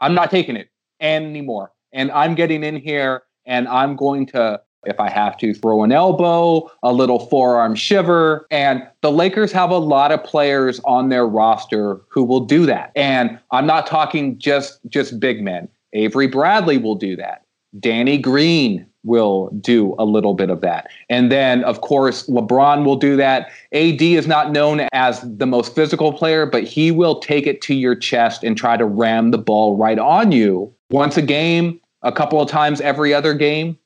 I'm 0.01 0.15
not 0.15 0.31
taking 0.31 0.57
it 0.57 0.69
anymore. 1.01 1.73
And 1.93 2.11
I'm 2.11 2.35
getting 2.35 2.65
in 2.65 2.77
here 2.77 3.23
and 3.45 3.69
I'm 3.69 3.95
going 3.95 4.27
to, 4.27 4.61
if 4.85 5.00
I 5.00 5.11
have 5.11 5.37
to, 5.38 5.54
throw 5.54 5.83
an 5.83 5.92
elbow, 5.92 6.71
a 6.83 6.92
little 6.92 7.26
forearm 7.28 7.75
shiver. 7.75 8.47
And 8.50 8.87
the 9.02 9.11
Lakers 9.11 9.52
have 9.52 9.71
a 9.71 9.78
lot 9.78 10.12
of 10.12 10.23
players 10.23 10.80
on 10.85 11.09
their 11.09 11.26
roster 11.26 12.00
who 12.09 12.25
will 12.25 12.40
do 12.40 12.66
that. 12.66 12.92
And 12.95 13.38
I'm 13.50 13.66
not 13.66 13.87
talking 13.87 14.38
just 14.38 14.80
just 14.88 15.18
big 15.18 15.42
men. 15.42 15.68
Avery 15.92 16.26
Bradley 16.26 16.78
will 16.78 16.95
do 16.95 17.16
that. 17.16 17.42
Danny 17.80 18.18
Green 18.18 18.87
will 19.04 19.49
do 19.61 19.95
a 19.99 20.04
little 20.04 20.35
bit 20.35 20.50
of 20.50 20.61
that. 20.61 20.88
And 21.09 21.30
then, 21.30 21.62
of 21.64 21.80
course, 21.80 22.26
LeBron 22.26 22.85
will 22.85 22.97
do 22.97 23.16
that. 23.16 23.50
AD 23.73 24.02
is 24.02 24.26
not 24.26 24.50
known 24.50 24.88
as 24.92 25.21
the 25.23 25.47
most 25.47 25.75
physical 25.75 26.12
player, 26.12 26.45
but 26.45 26.64
he 26.64 26.90
will 26.90 27.21
take 27.21 27.47
it 27.47 27.62
to 27.62 27.75
your 27.75 27.95
chest 27.95 28.42
and 28.42 28.56
try 28.56 28.76
to 28.76 28.85
ram 28.85 29.30
the 29.30 29.38
ball 29.38 29.76
right 29.76 29.99
on 29.99 30.33
you 30.33 30.75
once 30.90 31.16
a 31.16 31.23
game, 31.23 31.80
a 32.02 32.12
couple 32.12 32.40
of 32.40 32.49
times 32.50 32.80
every 32.80 33.14
other 33.14 33.33
game. 33.33 33.78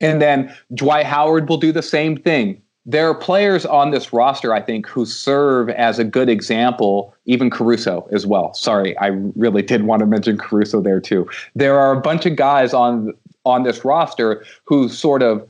And 0.00 0.20
then 0.20 0.54
Dwight 0.74 1.06
Howard 1.06 1.48
will 1.48 1.56
do 1.56 1.72
the 1.72 1.82
same 1.82 2.16
thing. 2.16 2.60
There 2.86 3.08
are 3.08 3.14
players 3.14 3.64
on 3.64 3.92
this 3.92 4.12
roster, 4.12 4.52
I 4.52 4.60
think, 4.60 4.86
who 4.86 5.06
serve 5.06 5.70
as 5.70 5.98
a 5.98 6.04
good 6.04 6.28
example, 6.28 7.14
even 7.24 7.48
Caruso 7.48 8.06
as 8.12 8.26
well. 8.26 8.52
Sorry, 8.52 8.96
I 8.98 9.06
really 9.36 9.62
did 9.62 9.84
want 9.84 10.00
to 10.00 10.06
mention 10.06 10.36
Caruso 10.36 10.82
there 10.82 11.00
too. 11.00 11.26
There 11.54 11.78
are 11.78 11.92
a 11.92 12.00
bunch 12.00 12.26
of 12.26 12.36
guys 12.36 12.74
on 12.74 13.14
on 13.46 13.62
this 13.62 13.84
roster 13.84 14.44
who 14.64 14.88
sort 14.88 15.22
of 15.22 15.46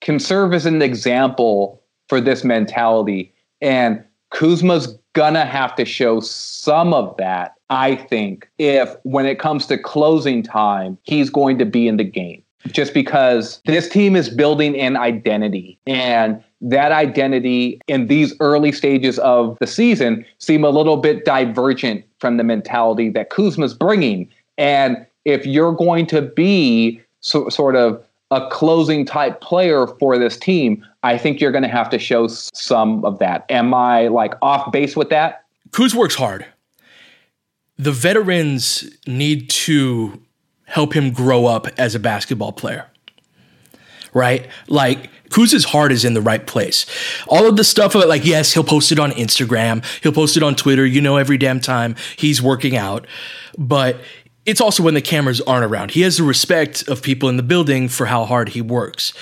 can 0.00 0.18
serve 0.18 0.52
as 0.52 0.66
an 0.66 0.82
example 0.82 1.82
for 2.08 2.20
this 2.20 2.44
mentality. 2.44 3.32
And 3.60 4.02
Kuzma's 4.32 4.98
gonna 5.14 5.44
have 5.44 5.74
to 5.76 5.84
show 5.84 6.20
some 6.20 6.94
of 6.94 7.16
that, 7.16 7.54
I 7.70 7.96
think, 7.96 8.48
if 8.58 8.94
when 9.02 9.26
it 9.26 9.38
comes 9.38 9.66
to 9.66 9.78
closing 9.78 10.42
time, 10.42 10.98
he's 11.02 11.30
going 11.30 11.58
to 11.58 11.64
be 11.64 11.88
in 11.88 11.96
the 11.96 12.04
game. 12.04 12.42
Just 12.66 12.92
because 12.92 13.62
this 13.66 13.88
team 13.88 14.16
is 14.16 14.28
building 14.28 14.78
an 14.78 14.96
identity 14.96 15.78
and 15.86 16.42
that 16.60 16.90
identity 16.90 17.80
in 17.86 18.08
these 18.08 18.34
early 18.40 18.72
stages 18.72 19.18
of 19.20 19.56
the 19.60 19.66
season 19.66 20.26
seem 20.38 20.64
a 20.64 20.70
little 20.70 20.96
bit 20.96 21.24
divergent 21.24 22.04
from 22.18 22.36
the 22.36 22.44
mentality 22.44 23.10
that 23.10 23.30
Kuzma's 23.30 23.74
bringing. 23.74 24.28
And 24.56 25.06
if 25.24 25.46
you're 25.46 25.72
going 25.72 26.06
to 26.06 26.22
be 26.22 27.00
so, 27.20 27.48
sort 27.48 27.76
of 27.76 28.04
a 28.30 28.48
closing 28.50 29.06
type 29.06 29.40
player 29.40 29.86
for 29.86 30.18
this 30.18 30.36
team, 30.36 30.84
I 31.02 31.16
think 31.16 31.40
you're 31.40 31.52
going 31.52 31.62
to 31.62 31.68
have 31.68 31.88
to 31.90 31.98
show 31.98 32.26
some 32.26 33.04
of 33.04 33.18
that. 33.20 33.46
Am 33.50 33.72
I 33.72 34.08
like 34.08 34.34
off 34.42 34.70
base 34.72 34.96
with 34.96 35.10
that? 35.10 35.44
Kuz 35.70 35.94
works 35.94 36.14
hard. 36.14 36.44
The 37.78 37.92
veterans 37.92 38.84
need 39.06 39.48
to 39.50 40.20
help 40.68 40.92
him 40.94 41.10
grow 41.10 41.46
up 41.46 41.66
as 41.78 41.94
a 41.94 41.98
basketball 41.98 42.52
player. 42.52 42.86
Right? 44.14 44.46
Like 44.68 45.10
Kuz's 45.30 45.64
heart 45.64 45.92
is 45.92 46.04
in 46.04 46.14
the 46.14 46.20
right 46.20 46.46
place. 46.46 46.86
All 47.26 47.46
of 47.46 47.56
the 47.56 47.64
stuff 47.64 47.94
it, 47.94 48.06
like, 48.06 48.24
yes, 48.24 48.52
he'll 48.52 48.64
post 48.64 48.92
it 48.92 48.98
on 48.98 49.10
Instagram, 49.12 49.84
he'll 50.02 50.12
post 50.12 50.36
it 50.36 50.42
on 50.42 50.54
Twitter, 50.54 50.86
you 50.86 51.00
know, 51.00 51.16
every 51.16 51.36
damn 51.36 51.60
time 51.60 51.96
he's 52.16 52.40
working 52.40 52.76
out. 52.76 53.06
But 53.56 54.00
it's 54.46 54.60
also 54.60 54.82
when 54.82 54.94
the 54.94 55.02
cameras 55.02 55.40
aren't 55.42 55.64
around. 55.64 55.90
He 55.90 56.02
has 56.02 56.16
the 56.16 56.22
respect 56.22 56.88
of 56.88 57.02
people 57.02 57.28
in 57.28 57.36
the 57.36 57.42
building 57.42 57.88
for 57.88 58.06
how 58.06 58.24
hard 58.24 58.50
he 58.50 58.62
works. 58.62 59.12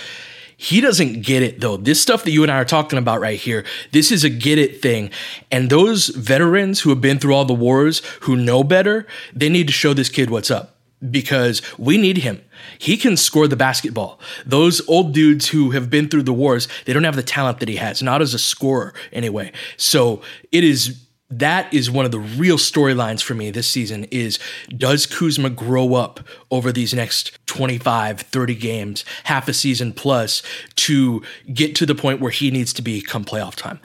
He 0.57 0.81
doesn't 0.81 1.23
get 1.23 1.43
it 1.43 1.61
though. 1.61 1.77
This 1.77 2.01
stuff 2.01 2.25
that 2.25 2.31
you 2.31 2.43
and 2.43 2.51
I 2.51 2.57
are 2.57 2.65
talking 2.65 2.99
about 2.99 3.21
right 3.21 3.39
here, 3.39 3.65
this 3.93 4.11
is 4.11 4.25
a 4.25 4.31
get 4.31 4.59
it 4.59 4.81
thing. 4.81 5.11
And 5.51 5.69
those 5.69 6.09
veterans 6.09 6.81
who 6.81 6.91
have 6.91 7.01
been 7.01 7.19
through 7.19 7.35
all 7.35 7.45
the 7.45 7.55
wars, 7.55 8.01
who 8.23 8.37
know 8.37 8.65
better, 8.65 9.07
they 9.35 9.49
need 9.49 9.67
to 9.67 9.73
show 9.73 9.93
this 9.93 10.09
kid 10.09 10.31
what's 10.31 10.51
up 10.51 10.76
because 11.11 11.63
we 11.79 11.99
need 11.99 12.19
him. 12.19 12.43
He 12.79 12.97
can 12.97 13.17
score 13.17 13.47
the 13.47 13.57
basketball. 13.57 14.19
Those 14.45 14.87
old 14.89 15.13
dudes 15.13 15.49
who 15.49 15.73
have 15.73 15.91
been 15.91 16.09
through 16.09 16.23
the 16.23 16.33
wars, 16.33 16.69
they 16.85 16.93
don't 16.93 17.05
have 17.05 17.17
the 17.17 17.23
talent 17.23 17.61
that 17.61 17.69
he 17.69 17.77
has, 17.77 18.03
not 18.03 18.23
as 18.23 18.35
a 18.35 18.39
scorer 18.39 18.95
anyway. 19.13 19.53
So 19.77 20.23
it 20.53 20.65
is 20.65 21.03
that 21.29 21.73
is 21.75 21.91
one 21.91 22.05
of 22.05 22.13
the 22.13 22.21
real 22.21 22.57
storylines 22.57 23.21
for 23.21 23.35
me 23.35 23.51
this 23.51 23.69
season 23.69 24.05
is 24.13 24.39
does 24.77 25.07
Kuzma 25.07 25.51
grow 25.51 25.95
up 25.95 26.21
over 26.53 26.71
these 26.71 26.95
next 26.95 27.37
25, 27.47 28.21
30 28.21 28.55
games, 28.55 29.05
half 29.25 29.49
a 29.49 29.53
season 29.53 29.93
plus 29.93 30.43
to 30.77 31.23
get 31.53 31.75
to 31.77 31.87
the 31.87 31.97
point 31.97 32.21
where 32.21 32.31
he 32.31 32.51
needs 32.51 32.73
to 32.75 32.83
be 32.83 33.03
come 33.03 33.25
playoff 33.25 33.57
time. 33.57 33.81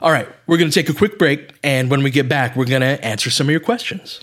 All 0.00 0.12
right, 0.12 0.28
we're 0.46 0.58
going 0.58 0.70
to 0.70 0.74
take 0.74 0.88
a 0.88 0.96
quick 0.96 1.18
break 1.18 1.54
and 1.64 1.90
when 1.90 2.04
we 2.04 2.10
get 2.10 2.28
back, 2.28 2.54
we're 2.54 2.66
going 2.66 2.82
to 2.82 3.04
answer 3.04 3.30
some 3.30 3.48
of 3.48 3.50
your 3.50 3.60
questions. 3.60 4.20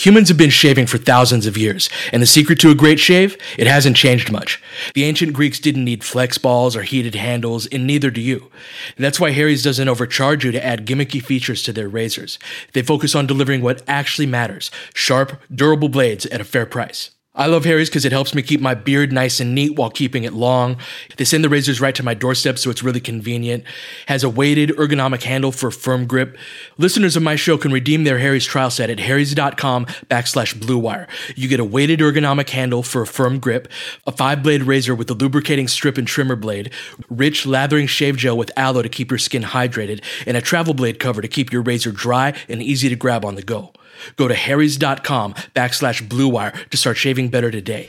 Humans 0.00 0.28
have 0.28 0.38
been 0.38 0.48
shaving 0.48 0.86
for 0.86 0.96
thousands 0.96 1.44
of 1.46 1.58
years, 1.58 1.90
and 2.10 2.22
the 2.22 2.26
secret 2.26 2.58
to 2.60 2.70
a 2.70 2.74
great 2.74 2.98
shave? 2.98 3.36
It 3.58 3.66
hasn't 3.66 3.98
changed 3.98 4.32
much. 4.32 4.62
The 4.94 5.04
ancient 5.04 5.34
Greeks 5.34 5.60
didn't 5.60 5.84
need 5.84 6.02
flex 6.02 6.38
balls 6.38 6.74
or 6.74 6.84
heated 6.84 7.14
handles, 7.14 7.66
and 7.66 7.86
neither 7.86 8.10
do 8.10 8.22
you. 8.22 8.50
That's 8.96 9.20
why 9.20 9.32
Harry's 9.32 9.62
doesn't 9.62 9.90
overcharge 9.90 10.42
you 10.42 10.52
to 10.52 10.64
add 10.64 10.86
gimmicky 10.86 11.22
features 11.22 11.62
to 11.64 11.74
their 11.74 11.86
razors. 11.86 12.38
They 12.72 12.80
focus 12.80 13.14
on 13.14 13.26
delivering 13.26 13.60
what 13.60 13.82
actually 13.86 14.24
matters 14.24 14.70
sharp, 14.94 15.38
durable 15.54 15.90
blades 15.90 16.24
at 16.24 16.40
a 16.40 16.44
fair 16.44 16.64
price. 16.64 17.10
I 17.32 17.46
love 17.46 17.64
Harry's 17.64 17.88
because 17.88 18.04
it 18.04 18.10
helps 18.10 18.34
me 18.34 18.42
keep 18.42 18.60
my 18.60 18.74
beard 18.74 19.12
nice 19.12 19.38
and 19.38 19.54
neat 19.54 19.76
while 19.76 19.88
keeping 19.88 20.24
it 20.24 20.32
long. 20.32 20.76
They 21.16 21.24
send 21.24 21.44
the 21.44 21.48
razors 21.48 21.80
right 21.80 21.94
to 21.94 22.02
my 22.02 22.12
doorstep, 22.12 22.58
so 22.58 22.70
it's 22.70 22.82
really 22.82 22.98
convenient. 22.98 23.62
Has 24.08 24.24
a 24.24 24.28
weighted 24.28 24.70
ergonomic 24.70 25.22
handle 25.22 25.52
for 25.52 25.70
firm 25.70 26.08
grip. 26.08 26.36
Listeners 26.76 27.14
of 27.14 27.22
my 27.22 27.36
show 27.36 27.56
can 27.56 27.70
redeem 27.70 28.02
their 28.02 28.18
Harry's 28.18 28.44
trial 28.44 28.68
set 28.68 28.90
at 28.90 28.98
harrys.com 28.98 29.86
backslash 30.10 30.56
bluewire. 30.56 31.06
You 31.36 31.48
get 31.48 31.60
a 31.60 31.64
weighted 31.64 32.00
ergonomic 32.00 32.50
handle 32.50 32.82
for 32.82 33.02
a 33.02 33.06
firm 33.06 33.38
grip, 33.38 33.68
a 34.08 34.12
five 34.12 34.42
blade 34.42 34.64
razor 34.64 34.96
with 34.96 35.08
a 35.08 35.14
lubricating 35.14 35.68
strip 35.68 35.98
and 35.98 36.08
trimmer 36.08 36.36
blade, 36.36 36.72
rich 37.08 37.46
lathering 37.46 37.86
shave 37.86 38.16
gel 38.16 38.36
with 38.36 38.50
aloe 38.56 38.82
to 38.82 38.88
keep 38.88 39.08
your 39.08 39.18
skin 39.18 39.44
hydrated, 39.44 40.02
and 40.26 40.36
a 40.36 40.42
travel 40.42 40.74
blade 40.74 40.98
cover 40.98 41.22
to 41.22 41.28
keep 41.28 41.52
your 41.52 41.62
razor 41.62 41.92
dry 41.92 42.34
and 42.48 42.60
easy 42.60 42.88
to 42.88 42.96
grab 42.96 43.24
on 43.24 43.36
the 43.36 43.42
go. 43.42 43.72
Go 44.16 44.28
to 44.28 44.34
harrys.com 44.34 45.34
backslash 45.54 46.06
bluewire 46.06 46.68
to 46.70 46.76
start 46.76 46.96
shaving 46.96 47.28
better 47.28 47.50
today. 47.50 47.88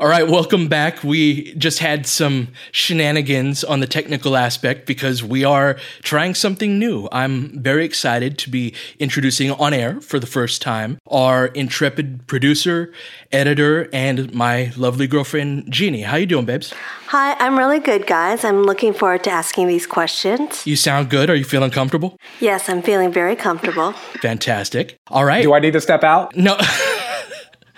All 0.00 0.08
right, 0.08 0.26
welcome 0.26 0.66
back. 0.66 1.04
We 1.04 1.52
just 1.56 1.78
had 1.78 2.06
some 2.06 2.48
shenanigans 2.72 3.62
on 3.62 3.80
the 3.80 3.86
technical 3.86 4.34
aspect 4.34 4.86
because 4.86 5.22
we 5.22 5.44
are 5.44 5.76
trying 6.02 6.34
something 6.34 6.78
new. 6.78 7.06
I'm 7.12 7.62
very 7.62 7.84
excited 7.84 8.38
to 8.38 8.48
be 8.48 8.72
introducing 8.98 9.50
on 9.50 9.74
air 9.74 10.00
for 10.00 10.18
the 10.18 10.26
first 10.26 10.62
time 10.62 10.96
our 11.10 11.48
intrepid 11.48 12.26
producer, 12.26 12.94
editor, 13.30 13.90
and 13.92 14.32
my 14.32 14.72
lovely 14.74 15.06
girlfriend 15.06 15.70
Jeannie. 15.70 16.00
How 16.00 16.16
you 16.16 16.24
doing, 16.24 16.46
babes? 16.46 16.72
Hi, 17.08 17.34
I'm 17.34 17.58
really 17.58 17.78
good, 17.78 18.06
guys. 18.06 18.42
I'm 18.42 18.62
looking 18.62 18.94
forward 18.94 19.22
to 19.24 19.30
asking 19.30 19.66
these 19.68 19.86
questions. 19.86 20.66
You 20.66 20.76
sound 20.76 21.10
good. 21.10 21.28
Are 21.28 21.36
you 21.36 21.44
feeling 21.44 21.72
comfortable? 21.72 22.16
Yes, 22.40 22.70
I'm 22.70 22.80
feeling 22.80 23.12
very 23.12 23.36
comfortable. 23.36 23.92
Fantastic. 24.22 24.96
All 25.08 25.26
right. 25.26 25.42
Do 25.42 25.52
I 25.52 25.60
need 25.60 25.74
to 25.74 25.80
step 25.82 26.04
out? 26.04 26.34
No. 26.34 26.56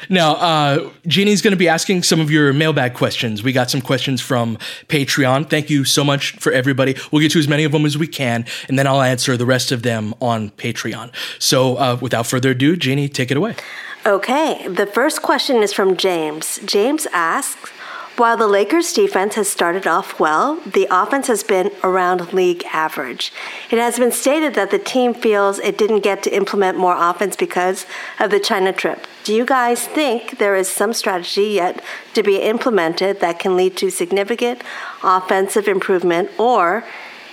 Now, 0.08 0.34
uh, 0.34 0.90
Jeannie's 1.06 1.42
going 1.42 1.52
to 1.52 1.58
be 1.58 1.68
asking 1.68 2.02
some 2.02 2.20
of 2.20 2.30
your 2.30 2.52
mailbag 2.52 2.94
questions. 2.94 3.42
We 3.42 3.52
got 3.52 3.70
some 3.70 3.80
questions 3.80 4.20
from 4.20 4.58
Patreon. 4.88 5.48
Thank 5.48 5.70
you 5.70 5.84
so 5.84 6.04
much 6.04 6.32
for 6.32 6.52
everybody. 6.52 6.96
We'll 7.10 7.22
get 7.22 7.32
to 7.32 7.38
as 7.38 7.48
many 7.48 7.64
of 7.64 7.72
them 7.72 7.84
as 7.86 7.96
we 7.96 8.06
can, 8.06 8.44
and 8.68 8.78
then 8.78 8.86
I'll 8.86 9.02
answer 9.02 9.36
the 9.36 9.46
rest 9.46 9.72
of 9.72 9.82
them 9.82 10.14
on 10.20 10.50
Patreon. 10.50 11.12
So, 11.38 11.76
uh, 11.76 11.98
without 12.00 12.26
further 12.26 12.50
ado, 12.50 12.76
Jeannie, 12.76 13.08
take 13.08 13.30
it 13.30 13.36
away. 13.36 13.56
Okay, 14.04 14.66
the 14.66 14.86
first 14.86 15.22
question 15.22 15.62
is 15.62 15.72
from 15.72 15.96
James. 15.96 16.58
James 16.64 17.06
asks, 17.12 17.70
while 18.16 18.36
the 18.36 18.46
Lakers 18.46 18.92
defense 18.92 19.36
has 19.36 19.48
started 19.48 19.86
off 19.86 20.20
well, 20.20 20.56
the 20.66 20.86
offense 20.90 21.28
has 21.28 21.42
been 21.42 21.70
around 21.82 22.32
league 22.32 22.62
average. 22.66 23.32
It 23.70 23.78
has 23.78 23.98
been 23.98 24.12
stated 24.12 24.54
that 24.54 24.70
the 24.70 24.78
team 24.78 25.14
feels 25.14 25.58
it 25.58 25.78
didn't 25.78 26.00
get 26.00 26.22
to 26.24 26.34
implement 26.34 26.76
more 26.76 26.96
offense 26.96 27.36
because 27.36 27.86
of 28.20 28.30
the 28.30 28.38
China 28.38 28.72
trip. 28.72 29.06
Do 29.24 29.34
you 29.34 29.46
guys 29.46 29.86
think 29.86 30.38
there 30.38 30.54
is 30.54 30.68
some 30.68 30.92
strategy 30.92 31.46
yet 31.46 31.82
to 32.12 32.22
be 32.22 32.36
implemented 32.36 33.20
that 33.20 33.38
can 33.38 33.56
lead 33.56 33.76
to 33.78 33.90
significant 33.90 34.62
offensive 35.02 35.66
improvement, 35.66 36.30
or 36.38 36.84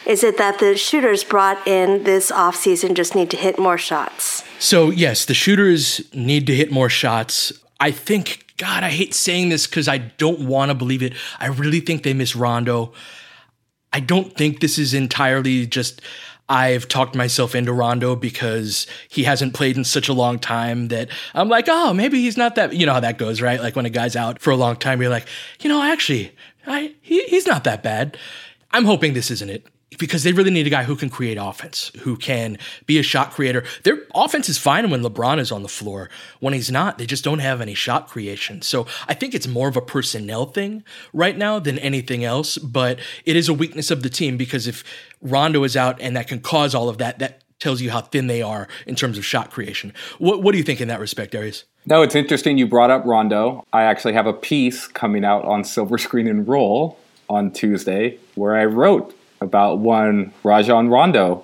is 0.05 0.23
it 0.23 0.37
that 0.37 0.59
the 0.59 0.77
shooters 0.77 1.23
brought 1.23 1.67
in 1.67 2.03
this 2.03 2.31
offseason 2.31 2.93
just 2.93 3.15
need 3.15 3.29
to 3.31 3.37
hit 3.37 3.59
more 3.59 3.77
shots? 3.77 4.43
So, 4.59 4.89
yes, 4.89 5.25
the 5.25 5.33
shooters 5.33 6.01
need 6.13 6.47
to 6.47 6.55
hit 6.55 6.71
more 6.71 6.89
shots. 6.89 7.53
I 7.79 7.91
think 7.91 8.45
God, 8.59 8.83
I 8.83 8.89
hate 8.89 9.13
saying 9.13 9.49
this 9.49 9.65
because 9.65 9.87
I 9.87 9.97
don't 9.97 10.41
want 10.41 10.69
to 10.69 10.75
believe 10.75 11.01
it. 11.01 11.13
I 11.39 11.47
really 11.47 11.79
think 11.79 12.03
they 12.03 12.13
miss 12.13 12.35
Rondo. 12.35 12.93
I 13.91 14.01
don't 14.01 14.35
think 14.35 14.59
this 14.59 14.77
is 14.77 14.93
entirely 14.93 15.65
just 15.65 16.01
I've 16.49 16.87
talked 16.87 17.15
myself 17.15 17.55
into 17.55 17.71
Rondo 17.71 18.15
because 18.15 18.85
he 19.09 19.23
hasn't 19.23 19.53
played 19.53 19.77
in 19.77 19.85
such 19.85 20.09
a 20.09 20.13
long 20.13 20.39
time 20.39 20.89
that 20.89 21.09
I'm 21.33 21.47
like, 21.47 21.65
oh, 21.69 21.93
maybe 21.93 22.21
he's 22.21 22.37
not 22.37 22.55
that. 22.55 22.73
You 22.73 22.85
know 22.85 22.93
how 22.93 22.99
that 22.99 23.17
goes, 23.17 23.41
right? 23.41 23.61
Like 23.61 23.77
when 23.77 23.85
a 23.85 23.89
guy's 23.89 24.15
out 24.15 24.41
for 24.41 24.51
a 24.51 24.57
long 24.57 24.75
time, 24.75 25.01
you're 25.01 25.09
like, 25.09 25.27
you 25.61 25.69
know, 25.69 25.81
actually, 25.81 26.35
I, 26.67 26.95
he, 27.01 27.23
he's 27.25 27.47
not 27.47 27.63
that 27.63 27.81
bad. 27.81 28.17
I'm 28.71 28.85
hoping 28.85 29.13
this 29.13 29.31
isn't 29.31 29.49
it 29.49 29.65
because 29.99 30.23
they 30.23 30.33
really 30.33 30.49
need 30.49 30.65
a 30.65 30.71
guy 30.71 30.83
who 30.83 30.95
can 30.95 31.09
create 31.09 31.37
offense, 31.39 31.91
who 31.99 32.17
can 32.17 32.57
be 32.85 32.97
a 32.97 33.03
shot 33.03 33.31
creator. 33.31 33.63
Their 33.83 33.99
offense 34.15 34.49
is 34.49 34.57
fine 34.57 34.89
when 34.89 35.03
LeBron 35.03 35.39
is 35.39 35.51
on 35.51 35.61
the 35.61 35.69
floor. 35.69 36.09
When 36.39 36.53
he's 36.53 36.71
not, 36.71 36.97
they 36.97 37.05
just 37.05 37.23
don't 37.23 37.39
have 37.39 37.61
any 37.61 37.75
shot 37.75 38.07
creation. 38.07 38.61
So 38.61 38.87
I 39.07 39.13
think 39.13 39.35
it's 39.35 39.47
more 39.47 39.67
of 39.67 39.77
a 39.77 39.81
personnel 39.81 40.45
thing 40.45 40.83
right 41.13 41.37
now 41.37 41.59
than 41.59 41.77
anything 41.79 42.23
else, 42.23 42.57
but 42.57 42.99
it 43.25 43.35
is 43.35 43.47
a 43.47 43.53
weakness 43.53 43.91
of 43.91 44.01
the 44.01 44.09
team 44.09 44.37
because 44.37 44.67
if 44.67 44.83
Rondo 45.21 45.63
is 45.63 45.77
out 45.77 46.01
and 46.01 46.15
that 46.15 46.27
can 46.27 46.39
cause 46.39 46.73
all 46.73 46.89
of 46.89 46.97
that, 46.97 47.19
that 47.19 47.43
tells 47.59 47.81
you 47.81 47.91
how 47.91 48.01
thin 48.01 48.27
they 48.27 48.41
are 48.41 48.67
in 48.87 48.95
terms 48.95 49.17
of 49.17 49.25
shot 49.25 49.51
creation. 49.51 49.93
What, 50.17 50.41
what 50.41 50.53
do 50.53 50.57
you 50.57 50.63
think 50.63 50.79
in 50.81 50.87
that 50.87 50.99
respect, 50.99 51.33
Darius? 51.33 51.65
No, 51.85 52.01
it's 52.01 52.15
interesting 52.15 52.57
you 52.57 52.67
brought 52.67 52.89
up 52.89 53.05
Rondo. 53.05 53.65
I 53.73 53.83
actually 53.83 54.13
have 54.13 54.27
a 54.27 54.33
piece 54.33 54.87
coming 54.87 55.25
out 55.25 55.43
on 55.45 55.63
Silver 55.63 55.97
Screen 55.97 56.27
and 56.27 56.47
Roll 56.47 56.97
on 57.29 57.51
Tuesday 57.51 58.17
where 58.35 58.55
I 58.55 58.65
wrote 58.65 59.13
about 59.41 59.79
one 59.79 60.33
Rajon 60.43 60.89
Rondo. 60.89 61.43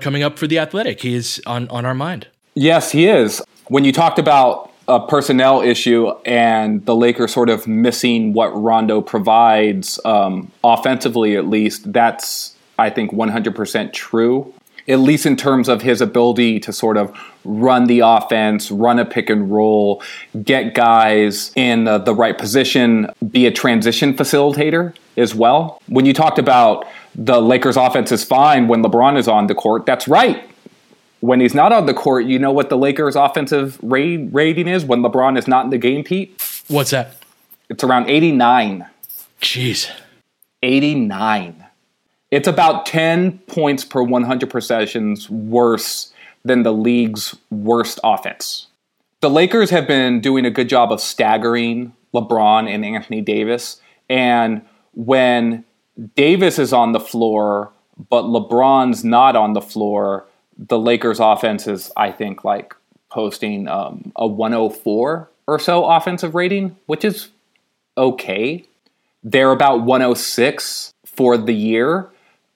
Coming 0.00 0.22
up 0.22 0.38
for 0.38 0.46
the 0.46 0.58
Athletic, 0.58 1.00
he 1.00 1.14
is 1.14 1.40
on, 1.46 1.68
on 1.68 1.84
our 1.84 1.94
mind. 1.94 2.28
Yes, 2.54 2.92
he 2.92 3.06
is. 3.06 3.42
When 3.68 3.84
you 3.84 3.92
talked 3.92 4.18
about 4.18 4.72
a 4.88 5.06
personnel 5.06 5.62
issue 5.62 6.10
and 6.26 6.84
the 6.86 6.96
Lakers 6.96 7.32
sort 7.32 7.48
of 7.48 7.66
missing 7.66 8.32
what 8.32 8.48
Rondo 8.48 9.00
provides, 9.00 10.00
um, 10.04 10.50
offensively 10.64 11.36
at 11.36 11.46
least, 11.46 11.92
that's, 11.92 12.56
I 12.78 12.90
think, 12.90 13.12
100% 13.12 13.92
true 13.92 14.52
at 14.88 14.98
least 14.98 15.26
in 15.26 15.36
terms 15.36 15.68
of 15.68 15.82
his 15.82 16.00
ability 16.00 16.58
to 16.60 16.72
sort 16.72 16.96
of 16.96 17.16
run 17.44 17.86
the 17.86 18.00
offense, 18.00 18.70
run 18.70 18.98
a 18.98 19.04
pick 19.04 19.30
and 19.30 19.50
roll, 19.50 20.02
get 20.42 20.74
guys 20.74 21.52
in 21.54 21.86
uh, 21.86 21.98
the 21.98 22.14
right 22.14 22.36
position, 22.36 23.08
be 23.30 23.46
a 23.46 23.50
transition 23.50 24.14
facilitator 24.14 24.94
as 25.16 25.34
well. 25.34 25.80
When 25.86 26.06
you 26.06 26.12
talked 26.12 26.38
about 26.38 26.86
the 27.14 27.40
Lakers 27.40 27.76
offense 27.76 28.10
is 28.12 28.24
fine 28.24 28.68
when 28.68 28.82
LeBron 28.82 29.18
is 29.18 29.28
on 29.28 29.46
the 29.46 29.54
court, 29.54 29.86
that's 29.86 30.08
right. 30.08 30.48
When 31.20 31.40
he's 31.40 31.54
not 31.54 31.72
on 31.72 31.86
the 31.86 31.94
court, 31.94 32.26
you 32.26 32.38
know 32.38 32.52
what 32.52 32.68
the 32.68 32.76
Lakers 32.76 33.14
offensive 33.14 33.78
rating 33.82 34.66
is 34.68 34.84
when 34.84 35.02
LeBron 35.02 35.38
is 35.38 35.46
not 35.46 35.64
in 35.64 35.70
the 35.70 35.78
game, 35.78 36.02
Pete? 36.02 36.40
What's 36.68 36.90
that? 36.90 37.16
It's 37.68 37.84
around 37.84 38.10
89. 38.10 38.86
Jeez. 39.40 39.90
89. 40.62 41.64
It's 42.30 42.48
about 42.48 42.86
10 42.86 43.38
points 43.40 43.84
per 43.84 44.02
100 44.02 44.50
possessions 44.50 45.28
worse 45.28 46.12
than 46.44 46.62
the 46.62 46.72
league's 46.72 47.36
worst 47.50 48.00
offense. 48.02 48.66
The 49.20 49.30
Lakers 49.30 49.70
have 49.70 49.86
been 49.86 50.20
doing 50.20 50.44
a 50.44 50.50
good 50.50 50.68
job 50.68 50.90
of 50.90 51.00
staggering 51.00 51.92
LeBron 52.14 52.68
and 52.68 52.84
Anthony 52.84 53.20
Davis. 53.20 53.80
And 54.08 54.62
when 54.94 55.64
Davis 56.16 56.58
is 56.58 56.72
on 56.72 56.92
the 56.92 57.00
floor, 57.00 57.70
but 58.10 58.24
LeBron's 58.24 59.04
not 59.04 59.36
on 59.36 59.52
the 59.52 59.60
floor, 59.60 60.26
the 60.56 60.78
Lakers' 60.78 61.20
offense 61.20 61.66
is, 61.66 61.90
I 61.96 62.10
think, 62.10 62.44
like 62.44 62.74
posting 63.10 63.68
um, 63.68 64.12
a 64.16 64.26
104 64.26 65.28
or 65.46 65.58
so 65.58 65.84
offensive 65.84 66.34
rating, 66.34 66.76
which 66.86 67.04
is 67.04 67.28
okay. 67.96 68.64
They're 69.22 69.50
about 69.50 69.82
106 69.82 70.92
for 71.04 71.36
the 71.36 71.52
year, 71.52 72.08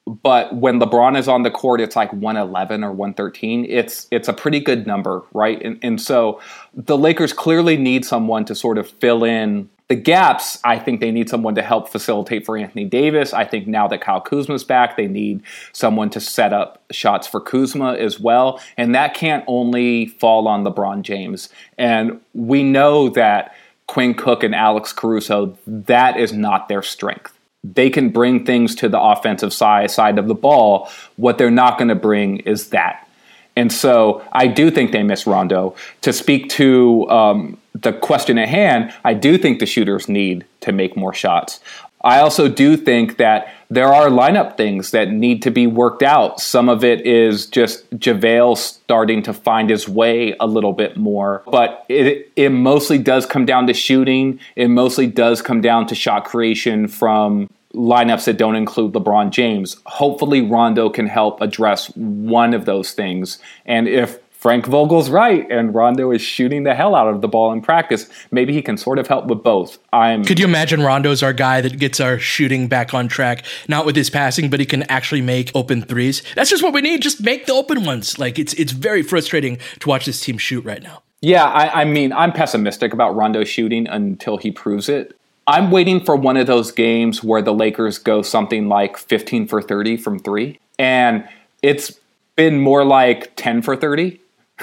but 0.07 0.55
when 0.55 0.81
LeBron 0.81 1.19
is 1.19 1.29
on 1.29 1.43
the 1.43 1.51
court, 1.51 1.81
it's 1.81 1.97
like 1.97 2.13
111 2.13 2.85
or 2.85 2.93
113. 2.93 3.67
It's 3.69 4.07
it's 4.11 4.29
a 4.29 4.33
pretty 4.33 4.61
good 4.61 4.87
number, 4.87 5.23
right? 5.33 5.61
And, 5.63 5.79
and 5.83 6.01
so 6.01 6.41
the 6.75 6.97
Lakers 6.97 7.33
clearly 7.33 7.77
need 7.77 8.05
someone 8.05 8.45
to 8.47 8.55
sort 8.55 8.79
of 8.79 8.89
fill 8.89 9.25
in 9.25 9.69
the 9.89 9.95
gaps. 9.95 10.59
I 10.65 10.79
think 10.79 11.01
they 11.01 11.11
need 11.11 11.29
someone 11.29 11.55
to 11.55 11.63
help 11.63 11.89
facilitate 11.89 12.45
for 12.45 12.57
Anthony 12.57 12.85
Davis. 12.85 13.33
I 13.33 13.45
think 13.45 13.67
now 13.67 13.87
that 13.89 14.01
Kyle 14.01 14.21
Kuzma's 14.21 14.65
back, 14.65 14.97
they 14.97 15.07
need 15.07 15.43
someone 15.73 16.11
to 16.11 16.21
set 16.21 16.53
up 16.53 16.83
shots 16.91 17.27
for 17.27 17.41
Kuzma 17.41 17.95
as 17.95 18.19
well. 18.19 18.61
And 18.77 18.95
that 18.95 19.15
can't 19.15 19.45
only 19.47 20.07
fall 20.07 20.49
on 20.49 20.65
LeBron 20.65 21.03
James. 21.03 21.49
And 21.79 22.21
we 22.35 22.63
know 22.63 23.11
that 23.11 23.55
Quinn 23.87 24.15
Cook 24.15 24.43
and 24.43 24.55
Alex 24.55 24.93
Caruso, 24.93 25.57
that 25.67 26.19
is 26.19 26.33
not 26.33 26.69
their 26.69 26.83
strength 26.83 27.33
they 27.75 27.91
can 27.91 28.11
bring 28.11 28.45
things 28.45 28.75
to 28.77 28.89
the 28.89 29.01
offensive 29.01 29.53
side 29.53 29.91
side 29.91 30.19
of 30.19 30.29
the 30.29 30.35
ball. 30.35 30.89
What 31.17 31.39
they're 31.39 31.51
not 31.51 31.79
going 31.79 31.89
to 31.89 31.95
bring 31.95 32.39
is 32.41 32.71
that. 32.71 33.09
And 33.57 33.73
so 33.73 34.23
I 34.33 34.47
do 34.47 34.71
think 34.71 34.93
they 34.93 35.03
miss 35.03 35.27
Rondo. 35.27 35.75
To 36.03 36.13
speak 36.13 36.51
to 36.51 37.09
um, 37.09 37.59
the 37.83 37.93
question 37.93 38.39
at 38.39 38.49
hand, 38.49 38.93
I 39.05 39.15
do 39.15 39.39
think 39.39 39.59
the 39.59 39.67
shooters 39.67 40.09
need 40.09 40.45
to 40.61 40.73
make 40.73 40.97
more 40.97 41.15
shots. 41.15 41.61
I 42.03 42.21
also 42.21 42.49
do 42.49 42.77
think 42.77 43.17
that 43.17 43.53
there 43.69 43.93
are 43.93 44.09
lineup 44.09 44.57
things 44.57 44.93
that 44.93 45.11
need 45.11 45.43
to 45.43 45.51
be 45.51 45.67
worked 45.67 46.05
out. 46.05 46.39
Some 46.39 46.69
of 46.69 46.85
it 46.85 47.05
is 47.05 47.47
just 47.47 47.91
JaVale 47.91 48.57
starting 48.57 49.23
to 49.25 49.33
find 49.33 49.69
his 49.69 49.89
way 49.89 50.37
a 50.39 50.47
little 50.47 50.73
bit 50.73 50.97
more, 50.97 51.43
but 51.47 51.85
it, 51.89 52.31
it 52.37 52.51
mostly 52.51 52.99
does 52.99 53.27
come 53.27 53.45
down 53.45 53.67
to 53.67 53.75
shooting. 53.75 54.39
It 54.55 54.69
mostly 54.69 55.09
does 55.09 55.43
come 55.43 55.61
down 55.61 55.89
to 55.89 55.97
shot 55.97 56.27
creation 56.27 56.87
from 56.87 57.51
lineups 57.75 58.25
that 58.27 58.39
don't 58.39 58.57
include 58.57 58.93
LeBron 58.93 59.31
James. 59.31 59.77
Hopefully, 59.87 60.43
Rondo 60.43 60.89
can 60.89 61.07
help 61.07 61.41
address 61.41 61.89
one 61.97 62.55
of 62.55 62.67
those 62.67 62.93
things. 62.93 63.39
And 63.65 63.89
if 63.89 64.19
Frank 64.39 64.67
Vogel's 64.67 65.11
right 65.11 65.51
and 65.51 65.75
Rondo 65.75 66.13
is 66.13 66.21
shooting 66.21 66.65
the 66.65 66.75
hell 66.75 66.95
out 66.95 67.09
of 67.09 67.21
the 67.21 67.29
ball 67.29 67.53
in 67.53 67.63
practice, 67.63 68.09
maybe 68.31 68.53
he 68.53 68.63
can 68.63 68.77
sort 68.77 68.99
of 68.99 69.07
help 69.07 69.27
with 69.27 69.43
both. 69.43 69.79
I'm 69.93 70.25
Could 70.25 70.39
you 70.39 70.45
imagine 70.45 70.83
Rondo's 70.83 71.23
our 71.23 71.33
guy 71.33 71.61
that 71.63 71.79
gets 71.79 72.01
our 72.01 72.19
shooting 72.19 72.69
back 72.69 72.95
on 72.95 73.09
track, 73.09 73.45
not 73.67 73.87
with 73.87 73.97
his 73.97 74.11
passing, 74.11 74.51
but 74.51 74.61
he 74.61 74.67
can 74.67 74.83
actually 74.85 75.23
make 75.23 75.51
open 75.55 75.83
threes? 75.83 76.23
That's 76.35 76.51
just 76.51 76.63
what 76.63 76.75
we 76.75 76.81
need. 76.81 77.03
Just 77.03 77.23
make 77.23 77.47
the 77.47 77.55
open 77.55 77.85
ones. 77.85 78.19
Like 78.19 78.39
it's 78.39 78.53
it's 78.55 78.73
very 78.73 79.03
frustrating 79.03 79.59
to 79.81 79.89
watch 79.89 80.07
this 80.07 80.21
team 80.21 80.39
shoot 80.39 80.65
right 80.65 80.83
now. 80.83 81.03
Yeah, 81.23 81.45
I, 81.45 81.81
I 81.81 81.85
mean, 81.85 82.13
I'm 82.13 82.33
pessimistic 82.33 82.93
about 82.93 83.17
Rondo 83.17 83.43
shooting 83.43 83.89
until 83.89 84.37
he 84.37 84.51
proves 84.51 84.89
it. 84.89 85.17
I'm 85.49 85.71
waiting 85.71 86.05
for 86.05 86.15
one 86.15 86.37
of 86.37 86.47
those 86.47 86.73
games 86.73 87.23
where 87.23 87.41
the 87.41 87.55
Lakers 87.55 87.99
go 87.99 88.23
something 88.23 88.69
like 88.69 88.97
15 88.97 89.47
for 89.47 89.63
30 89.63 89.97
from 89.97 90.19
three. 90.19 90.59
And 90.79 91.27
it's 91.63 91.99
been 92.35 92.61
more 92.61 92.85
like 92.85 93.35
10 93.37 93.63
for 93.63 93.77
30. 93.77 94.21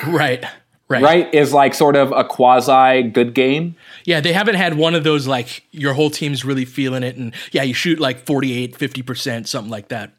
Right. 0.07 0.45
Right. 0.89 1.01
Right 1.01 1.33
is 1.33 1.53
like 1.53 1.73
sort 1.73 1.95
of 1.95 2.11
a 2.11 2.23
quasi 2.23 3.03
good 3.03 3.33
game. 3.33 3.75
Yeah, 4.05 4.19
they 4.19 4.33
haven't 4.33 4.55
had 4.55 4.75
one 4.77 4.95
of 4.95 5.03
those 5.03 5.25
like 5.27 5.63
your 5.71 5.93
whole 5.93 6.09
team's 6.09 6.43
really 6.43 6.65
feeling 6.65 7.03
it 7.03 7.15
and 7.15 7.33
yeah, 7.51 7.63
you 7.63 7.73
shoot 7.73 7.99
like 7.99 8.25
48, 8.25 8.77
50%, 8.77 9.47
something 9.47 9.71
like 9.71 9.87
that. 9.87 10.11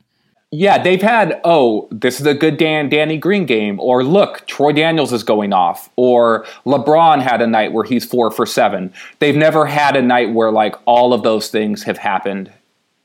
Yeah, 0.57 0.81
they've 0.81 1.03
had, 1.03 1.41
oh, 1.43 1.89
this 1.91 2.21
is 2.21 2.27
a 2.27 2.35
good 2.35 2.59
Dan 2.59 2.89
Danny 2.89 3.19
Green 3.19 3.45
game, 3.45 3.81
or 3.81 4.05
look, 4.05 4.47
Troy 4.47 4.71
Daniels 4.71 5.13
is 5.13 5.25
going 5.25 5.53
off, 5.53 5.91
or 5.97 6.47
LeBron 6.65 7.21
had 7.21 7.43
a 7.43 7.47
night 7.49 7.73
where 7.73 7.83
he's 7.83 8.05
four 8.05 8.31
for 8.31 8.47
seven. 8.47 8.93
They've 9.19 9.35
never 9.35 9.67
had 9.67 9.97
a 9.97 10.03
night 10.03 10.33
where 10.33 10.53
like 10.53 10.77
all 10.87 11.13
of 11.13 11.25
those 11.25 11.49
things 11.49 11.83
have 11.83 11.99
happened 11.99 12.53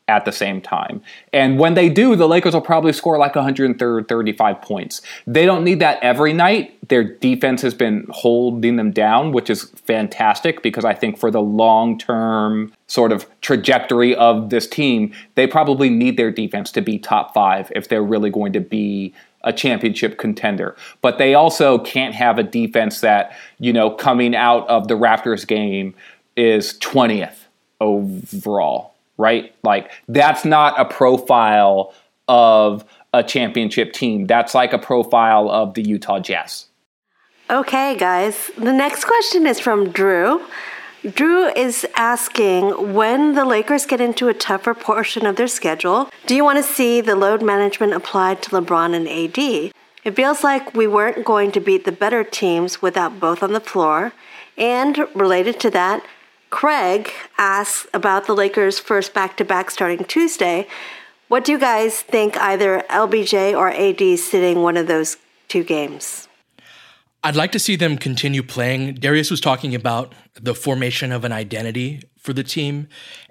at 0.10 0.26
the 0.26 0.32
same 0.32 0.60
time. 0.60 1.02
And 1.32 1.60
when 1.60 1.76
they 1.76 1.88
do, 1.88 2.16
the 2.16 2.28
Lakers 2.28 2.56
will 2.56 2.62
probably 2.62 2.92
score 2.92 3.18
like 3.20 3.36
135 3.36 4.62
points. 4.62 5.02
They 5.28 5.46
don't 5.46 5.64
need 5.64 5.80
that 5.80 6.00
every 6.02 6.34
night. 6.34 6.76
Their 6.90 7.04
defense 7.04 7.62
has 7.62 7.76
been 7.76 8.08
holding 8.10 8.76
them 8.76 8.92
down, 8.92 9.32
which 9.32 9.50
is 9.50 9.66
fantastic 9.86 10.64
because 10.64 10.84
I 10.84 10.96
think 10.96 11.20
for 11.20 11.30
the 11.30 11.42
long 11.42 12.00
term 12.00 12.74
sort 12.88 13.12
of 13.12 13.28
trajectory 13.42 14.16
of 14.16 14.50
this 14.50 14.68
team, 14.68 15.14
they 15.36 15.46
probably 15.46 15.92
need 15.92 16.18
their 16.18 16.32
defense 16.32 16.72
to 16.72 16.82
be 16.82 16.98
top 16.98 17.34
five 17.34 17.72
if 17.76 17.88
they're 17.88 18.04
really 18.04 18.32
going 18.32 18.52
to 18.54 18.60
be 18.60 19.14
a 19.44 19.54
championship 19.54 20.18
contender. 20.18 20.76
But 21.02 21.20
they 21.20 21.36
also 21.36 21.78
can't 21.78 22.16
have 22.16 22.40
a 22.40 22.44
defense 22.44 23.02
that, 23.02 23.38
you 23.60 23.72
know, 23.72 23.92
coming 23.92 24.36
out 24.36 24.68
of 24.68 24.88
the 24.88 24.96
Raptors 24.96 25.48
game 25.48 25.94
is 26.36 26.74
20th 26.80 27.46
overall 27.80 28.96
right? 29.20 29.54
Like 29.64 29.92
that's 30.08 30.44
not 30.46 30.80
a 30.80 30.86
profile 30.86 31.94
of 32.28 32.84
a 33.14 33.22
championship 33.22 33.94
team. 33.94 34.26
That's 34.26 34.56
like 34.56 34.74
a 34.74 34.80
profile 34.80 35.50
of 35.50 35.76
the 35.76 35.84
Utah 35.84 36.20
Jazz. 36.20 36.66
Okay, 37.50 37.98
guys. 37.98 38.50
The 38.58 38.74
next 38.74 39.06
question 39.06 39.46
is 39.46 39.60
from 39.60 39.92
Drew. 39.92 40.42
Drew 41.14 41.48
is 41.48 41.88
asking 41.96 42.94
when 42.94 43.34
the 43.34 43.46
Lakers 43.46 43.86
get 43.86 44.02
into 44.02 44.28
a 44.28 44.34
tougher 44.34 44.74
portion 44.74 45.26
of 45.26 45.36
their 45.38 45.48
schedule, 45.48 46.10
do 46.26 46.36
you 46.36 46.44
want 46.44 46.58
to 46.58 46.64
see 46.64 47.02
the 47.02 47.16
load 47.16 47.42
management 47.42 47.94
applied 47.94 48.42
to 48.44 48.50
LeBron 48.52 48.94
and 48.94 49.08
AD? 49.08 49.72
It 50.04 50.16
feels 50.16 50.44
like 50.44 50.76
we 50.76 50.88
weren't 50.88 51.26
going 51.26 51.52
to 51.54 51.60
beat 51.60 51.86
the 51.86 51.92
better 51.92 52.24
teams 52.24 52.82
without 52.82 53.20
both 53.20 53.42
on 53.42 53.54
the 53.54 53.60
floor. 53.60 54.14
And 54.58 54.98
related 55.16 55.60
to 55.62 55.70
that, 55.72 56.04
Craig 56.50 57.12
asks 57.38 57.88
about 57.94 58.26
the 58.26 58.34
Lakers' 58.34 58.80
first 58.80 59.14
back 59.14 59.38
to 59.38 59.46
back 59.46 59.70
starting 59.72 60.04
Tuesday. 60.06 60.68
What 61.28 61.46
do 61.46 61.52
you 61.52 61.60
guys 61.60 62.02
think 62.02 62.38
either 62.38 62.84
LBJ 62.90 63.56
or 63.56 63.70
AD 63.70 64.20
sitting 64.20 64.64
one 64.64 64.78
of 64.78 64.88
those 64.88 65.18
two 65.48 65.64
games? 65.64 66.28
I'd 67.24 67.36
like 67.36 67.52
to 67.52 67.60
see 67.60 67.76
them 67.76 67.98
continue 67.98 68.42
playing. 68.42 68.96
Darius 68.96 69.30
was 69.30 69.42
talking 69.42 69.76
about 69.76 70.16
the 70.36 70.56
formation 70.56 71.12
of 71.12 71.26
an 71.26 71.32
identity 71.32 72.02
for 72.18 72.34
the 72.34 72.44
team. 72.44 72.88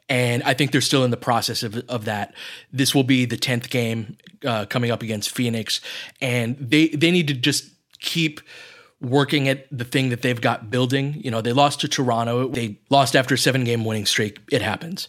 And 0.08 0.42
I 0.44 0.54
think 0.54 0.72
they're 0.72 0.80
still 0.80 1.04
in 1.04 1.10
the 1.10 1.16
process 1.16 1.62
of, 1.62 1.76
of 1.88 2.04
that. 2.04 2.34
This 2.72 2.94
will 2.94 3.04
be 3.04 3.24
the 3.24 3.36
10th 3.36 3.68
game 3.68 4.16
uh, 4.44 4.66
coming 4.66 4.90
up 4.90 5.02
against 5.02 5.30
Phoenix. 5.30 5.80
And 6.20 6.56
they, 6.58 6.88
they 6.88 7.10
need 7.10 7.28
to 7.28 7.34
just 7.34 7.70
keep 8.00 8.40
working 9.00 9.48
at 9.48 9.66
the 9.76 9.84
thing 9.84 10.08
that 10.10 10.22
they've 10.22 10.40
got 10.40 10.70
building. 10.70 11.20
You 11.22 11.30
know, 11.30 11.40
they 11.40 11.52
lost 11.52 11.80
to 11.80 11.88
Toronto. 11.88 12.48
They 12.48 12.78
lost 12.90 13.14
after 13.14 13.34
a 13.34 13.38
seven 13.38 13.64
game 13.64 13.84
winning 13.84 14.06
streak. 14.06 14.38
It 14.50 14.62
happens. 14.62 15.08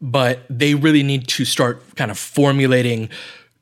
But 0.00 0.40
they 0.50 0.74
really 0.74 1.02
need 1.02 1.26
to 1.28 1.44
start 1.44 1.82
kind 1.96 2.10
of 2.10 2.18
formulating 2.18 3.08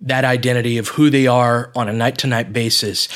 that 0.01 0.25
identity 0.25 0.77
of 0.79 0.89
who 0.89 1.09
they 1.09 1.27
are 1.27 1.71
on 1.75 1.89
a 1.89 1.93
night 1.93 2.19
to 2.19 2.27
night 2.27 2.53
basis. 2.53 3.09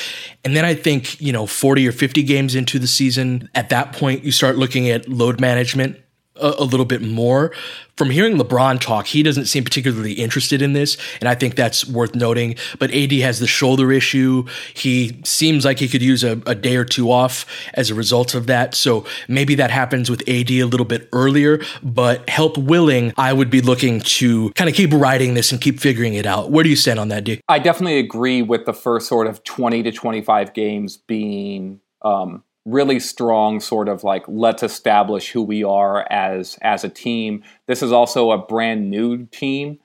And 0.43 0.55
then 0.55 0.65
I 0.65 0.73
think, 0.73 1.21
you 1.21 1.31
know, 1.31 1.45
40 1.45 1.87
or 1.87 1.91
50 1.91 2.23
games 2.23 2.55
into 2.55 2.79
the 2.79 2.87
season, 2.87 3.49
at 3.53 3.69
that 3.69 3.93
point, 3.93 4.23
you 4.23 4.31
start 4.31 4.57
looking 4.57 4.89
at 4.89 5.07
load 5.07 5.39
management 5.39 5.97
a, 6.39 6.55
a, 6.59 6.63
little 6.63 6.85
bit 6.85 7.01
more. 7.01 7.51
From 7.97 8.09
hearing 8.09 8.37
LeBron 8.37 8.79
talk, 8.79 9.07
he 9.07 9.23
doesn't 9.23 9.45
seem 9.45 9.63
particularly 9.63 10.13
interested 10.13 10.61
in 10.61 10.73
this, 10.73 10.97
and 11.19 11.27
I 11.27 11.35
think 11.35 11.55
that's 11.55 11.85
worth 11.85 12.15
noting. 12.15 12.55
But 12.79 12.93
AD 12.93 13.11
has 13.13 13.39
the 13.39 13.47
shoulder 13.47 13.91
issue. 13.91 14.45
He 14.73 15.19
seems 15.25 15.65
like 15.65 15.79
he 15.79 15.87
could 15.89 16.01
use 16.01 16.23
a, 16.23 16.41
a 16.45 16.55
day 16.55 16.77
or 16.77 16.85
two 16.85 17.11
off 17.11 17.45
as 17.73 17.89
a 17.89 17.95
result 17.95 18.35
of 18.35 18.47
that. 18.47 18.73
So 18.73 19.05
maybe 19.27 19.55
that 19.55 19.69
happens 19.69 20.09
with 20.09 20.21
AD 20.29 20.49
a 20.49 20.63
little 20.63 20.85
bit 20.85 21.09
earlier. 21.11 21.61
But 21.83 22.29
help 22.29 22.57
willing, 22.57 23.13
I 23.17 23.33
would 23.33 23.49
be 23.49 23.61
looking 23.61 23.99
to 23.99 24.51
kind 24.51 24.69
of 24.69 24.75
keep 24.75 24.93
riding 24.93 25.33
this 25.33 25.51
and 25.51 25.59
keep 25.59 25.79
figuring 25.79 26.13
it 26.13 26.25
out. 26.25 26.51
Where 26.51 26.63
do 26.63 26.69
you 26.69 26.77
stand 26.77 26.99
on 26.99 27.09
that, 27.09 27.25
D? 27.25 27.41
I 27.49 27.59
definitely 27.59 27.99
agree 27.99 28.41
with 28.41 28.65
the 28.65 28.73
first 28.73 29.07
sort 29.07 29.27
of 29.27 29.43
20 29.43 29.83
to 29.83 29.91
25 29.91 30.53
games 30.53 30.95
being 30.95 31.81
um, 32.01 32.43
really 32.69 32.99
strong 32.99 33.59
sort 33.59 33.87
of 33.87 34.03
like 34.03 34.23
let's 34.27 34.63
establish 34.63 35.31
who 35.31 35.41
we 35.41 35.63
are 35.63 36.05
as 36.11 36.57
as 36.61 36.83
a 36.83 36.89
team. 36.89 37.43
This 37.67 37.81
is 37.81 37.91
also 37.91 38.31
a 38.31 38.37
brand 38.37 38.89
new 38.89 39.25
team. 39.27 39.79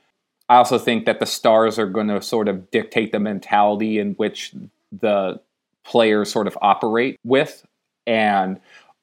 I 0.48 0.56
also 0.56 0.78
think 0.78 1.06
that 1.06 1.20
the 1.20 1.26
stars 1.26 1.78
are 1.78 1.86
going 1.86 2.08
to 2.08 2.20
sort 2.20 2.48
of 2.48 2.70
dictate 2.70 3.12
the 3.12 3.18
mentality 3.18 3.98
in 3.98 4.12
which 4.14 4.54
the 4.92 5.40
players 5.84 6.30
sort 6.30 6.46
of 6.46 6.58
operate 6.62 7.18
with 7.24 7.66
and 8.06 8.60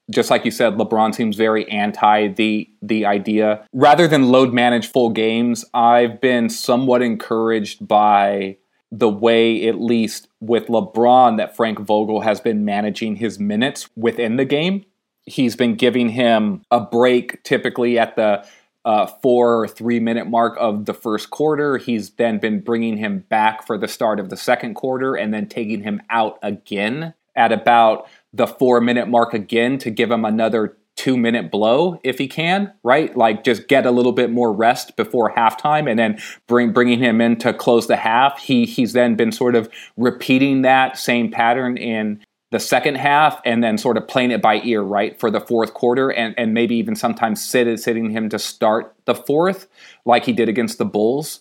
just 0.09 0.29
like 0.29 0.45
you 0.45 0.51
said 0.51 0.73
LeBron 0.73 1.13
seems 1.13 1.35
very 1.35 1.69
anti 1.69 2.27
the 2.27 2.69
the 2.81 3.05
idea 3.05 3.65
rather 3.73 4.07
than 4.07 4.29
load 4.29 4.53
manage 4.53 4.91
full 4.91 5.09
games 5.09 5.63
I've 5.73 6.19
been 6.19 6.49
somewhat 6.49 7.01
encouraged 7.01 7.87
by 7.87 8.57
the 8.91 9.09
way, 9.09 9.67
at 9.67 9.79
least 9.79 10.27
with 10.39 10.67
LeBron, 10.67 11.37
that 11.37 11.55
Frank 11.55 11.79
Vogel 11.79 12.21
has 12.21 12.41
been 12.41 12.65
managing 12.65 13.15
his 13.15 13.39
minutes 13.39 13.89
within 13.95 14.35
the 14.35 14.45
game. 14.45 14.85
He's 15.25 15.55
been 15.55 15.75
giving 15.75 16.09
him 16.09 16.63
a 16.71 16.81
break 16.81 17.43
typically 17.43 17.97
at 17.97 18.15
the 18.15 18.45
uh, 18.83 19.05
four 19.05 19.63
or 19.63 19.67
three 19.67 19.99
minute 19.99 20.27
mark 20.27 20.57
of 20.59 20.85
the 20.85 20.93
first 20.93 21.29
quarter. 21.29 21.77
He's 21.77 22.11
then 22.11 22.39
been 22.39 22.61
bringing 22.61 22.97
him 22.97 23.19
back 23.29 23.65
for 23.65 23.77
the 23.77 23.87
start 23.87 24.19
of 24.19 24.29
the 24.29 24.37
second 24.37 24.73
quarter 24.73 25.15
and 25.15 25.33
then 25.33 25.47
taking 25.47 25.83
him 25.83 26.01
out 26.09 26.39
again 26.41 27.13
at 27.35 27.51
about 27.51 28.09
the 28.33 28.47
four 28.47 28.81
minute 28.81 29.07
mark 29.07 29.33
again 29.33 29.77
to 29.79 29.91
give 29.91 30.09
him 30.09 30.25
another 30.25 30.77
two 31.01 31.17
minute 31.17 31.49
blow 31.49 31.99
if 32.03 32.19
he 32.19 32.27
can, 32.27 32.71
right? 32.83 33.17
Like 33.17 33.43
just 33.43 33.67
get 33.67 33.87
a 33.87 33.91
little 33.91 34.11
bit 34.11 34.29
more 34.29 34.53
rest 34.53 34.95
before 34.95 35.33
halftime 35.33 35.89
and 35.89 35.97
then 35.97 36.19
bring 36.47 36.71
bringing 36.73 36.99
him 36.99 37.19
in 37.19 37.37
to 37.37 37.53
close 37.53 37.87
the 37.87 37.95
half. 37.95 38.37
He 38.37 38.65
he's 38.65 38.93
then 38.93 39.15
been 39.15 39.31
sort 39.31 39.55
of 39.55 39.67
repeating 39.97 40.61
that 40.61 40.99
same 40.99 41.31
pattern 41.31 41.75
in 41.75 42.23
the 42.51 42.59
second 42.59 42.95
half 42.95 43.41
and 43.45 43.63
then 43.63 43.79
sort 43.79 43.97
of 43.97 44.07
playing 44.07 44.29
it 44.29 44.43
by 44.43 44.61
ear, 44.61 44.83
right, 44.83 45.19
for 45.19 45.31
the 45.31 45.41
fourth 45.41 45.73
quarter 45.73 46.11
and, 46.11 46.35
and 46.37 46.53
maybe 46.53 46.75
even 46.75 46.95
sometimes 46.95 47.43
sit, 47.43 47.79
sitting 47.79 48.11
him 48.11 48.29
to 48.29 48.37
start 48.37 48.93
the 49.05 49.15
fourth 49.15 49.67
like 50.05 50.23
he 50.25 50.33
did 50.33 50.49
against 50.49 50.77
the 50.77 50.85
Bulls. 50.85 51.39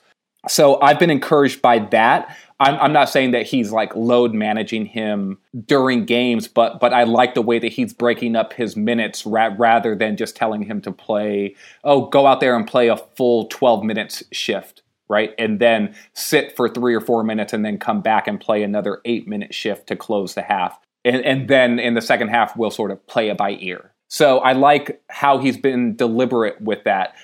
So 0.49 0.81
I've 0.81 0.99
been 0.99 1.11
encouraged 1.11 1.61
by 1.61 1.81
that. 1.91 2.35
I'm, 2.61 2.77
I'm 2.77 2.93
not 2.93 3.09
saying 3.09 3.31
that 3.31 3.47
he's 3.47 3.73
like 3.73 3.97
load 3.97 4.35
managing 4.35 4.85
him 4.85 5.39
during 5.65 6.05
games, 6.05 6.47
but 6.47 6.79
but 6.79 6.93
I 6.93 7.05
like 7.05 7.35
the 7.35 7.43
way 7.43 7.59
that 7.59 7.73
he's 7.73 7.93
breaking 7.93 8.37
up 8.37 8.53
his 8.53 8.77
minutes 8.77 9.25
ra- 9.25 9.55
rather 9.59 9.97
than 9.97 10.17
just 10.17 10.37
telling 10.37 10.63
him 10.63 10.81
to 10.83 10.93
play. 10.93 11.57
Oh, 11.85 12.07
go 12.07 12.27
out 12.27 12.41
there 12.41 12.55
and 12.55 12.67
play 12.67 12.89
a 12.89 12.97
full 12.99 13.47
12 13.47 13.83
minutes 13.83 14.23
shift, 14.31 14.83
right, 15.09 15.35
and 15.39 15.59
then 15.59 15.95
sit 16.13 16.55
for 16.55 16.69
three 16.69 16.95
or 16.95 17.01
four 17.01 17.25
minutes 17.25 17.55
and 17.55 17.65
then 17.65 17.79
come 17.79 18.03
back 18.03 18.29
and 18.29 18.39
play 18.39 18.63
another 18.63 19.01
eight 19.07 19.27
minute 19.27 19.55
shift 19.55 19.87
to 19.89 19.97
close 19.97 20.35
the 20.35 20.43
half. 20.43 20.79
And, 21.03 21.25
and 21.25 21.49
then 21.49 21.79
in 21.79 21.95
the 21.95 22.03
second 22.03 22.29
half, 22.29 22.57
we'll 22.57 22.71
sort 22.71 22.91
of 22.91 23.05
play 23.07 23.31
it 23.31 23.39
by 23.39 23.57
ear. 23.61 23.90
So 24.11 24.41
I 24.41 24.53
like 24.55 25.01
how 25.09 25.39
he's 25.39 25.57
been 25.57 25.95
deliberate 25.95 26.61
with 26.61 26.83
that. 26.83 27.15